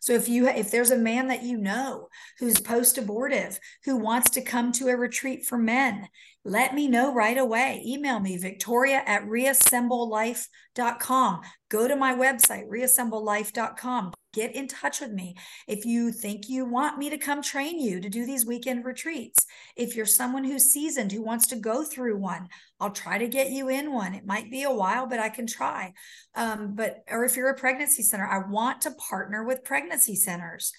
[0.00, 4.30] so if you if there's a man that you know who's post abortive who wants
[4.30, 6.08] to come to a retreat for men
[6.44, 7.82] let me know right away.
[7.86, 11.40] Email me, victoria at reassemblelife.com.
[11.70, 14.12] Go to my website, reassemblelife.com.
[14.34, 15.36] Get in touch with me.
[15.66, 19.46] If you think you want me to come train you to do these weekend retreats,
[19.74, 23.50] if you're someone who's seasoned who wants to go through one, I'll try to get
[23.50, 24.12] you in one.
[24.12, 25.94] It might be a while, but I can try.
[26.34, 30.74] Um, but, or if you're a pregnancy center, I want to partner with pregnancy centers,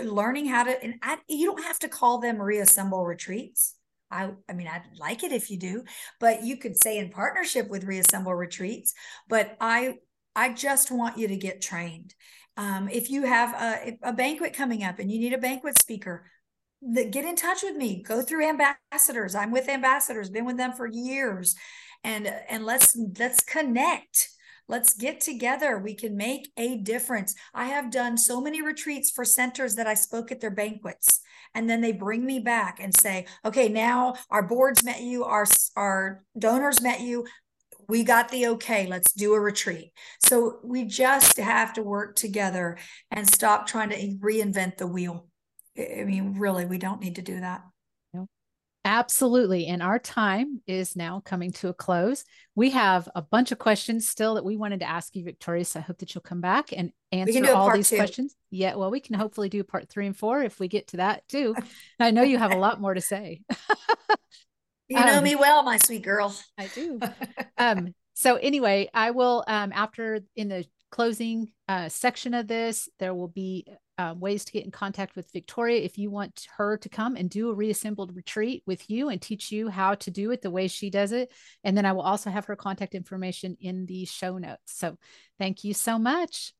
[0.00, 3.74] learning how to, and I, you don't have to call them reassemble retreats
[4.12, 5.84] I, I mean, I'd like it if you do,
[6.20, 8.94] but you could say in partnership with Reassemble Retreats.
[9.28, 9.96] But I,
[10.36, 12.14] I just want you to get trained.
[12.56, 16.26] Um, if you have a, a banquet coming up and you need a banquet speaker,
[16.94, 18.02] get in touch with me.
[18.02, 19.34] Go through ambassadors.
[19.34, 20.30] I'm with ambassadors.
[20.30, 21.54] Been with them for years,
[22.04, 24.28] and and let's let's connect
[24.68, 25.78] Let's get together.
[25.78, 27.34] We can make a difference.
[27.52, 31.20] I have done so many retreats for centers that I spoke at their banquets.
[31.54, 35.46] And then they bring me back and say, okay, now our boards met you, our,
[35.76, 37.26] our donors met you.
[37.88, 38.86] We got the okay.
[38.86, 39.92] Let's do a retreat.
[40.24, 42.78] So we just have to work together
[43.10, 45.26] and stop trying to reinvent the wheel.
[45.76, 47.62] I mean, really, we don't need to do that.
[48.84, 49.66] Absolutely.
[49.66, 52.24] And our time is now coming to a close.
[52.56, 55.64] We have a bunch of questions still that we wanted to ask you, Victoria.
[55.64, 57.96] So I hope that you'll come back and answer all these two.
[57.96, 58.34] questions.
[58.50, 58.74] Yeah.
[58.74, 61.54] Well, we can hopefully do part three and four if we get to that too.
[62.00, 63.42] I know you have a lot more to say.
[64.88, 66.34] you know um, me well, my sweet girl.
[66.58, 67.00] I do.
[67.58, 73.14] Um, so anyway, I will um after in the closing uh, section of this, there
[73.14, 73.66] will be
[74.02, 77.30] uh, ways to get in contact with Victoria if you want her to come and
[77.30, 80.66] do a reassembled retreat with you and teach you how to do it the way
[80.66, 81.30] she does it.
[81.62, 84.72] And then I will also have her contact information in the show notes.
[84.72, 84.96] So
[85.38, 86.52] thank you so much.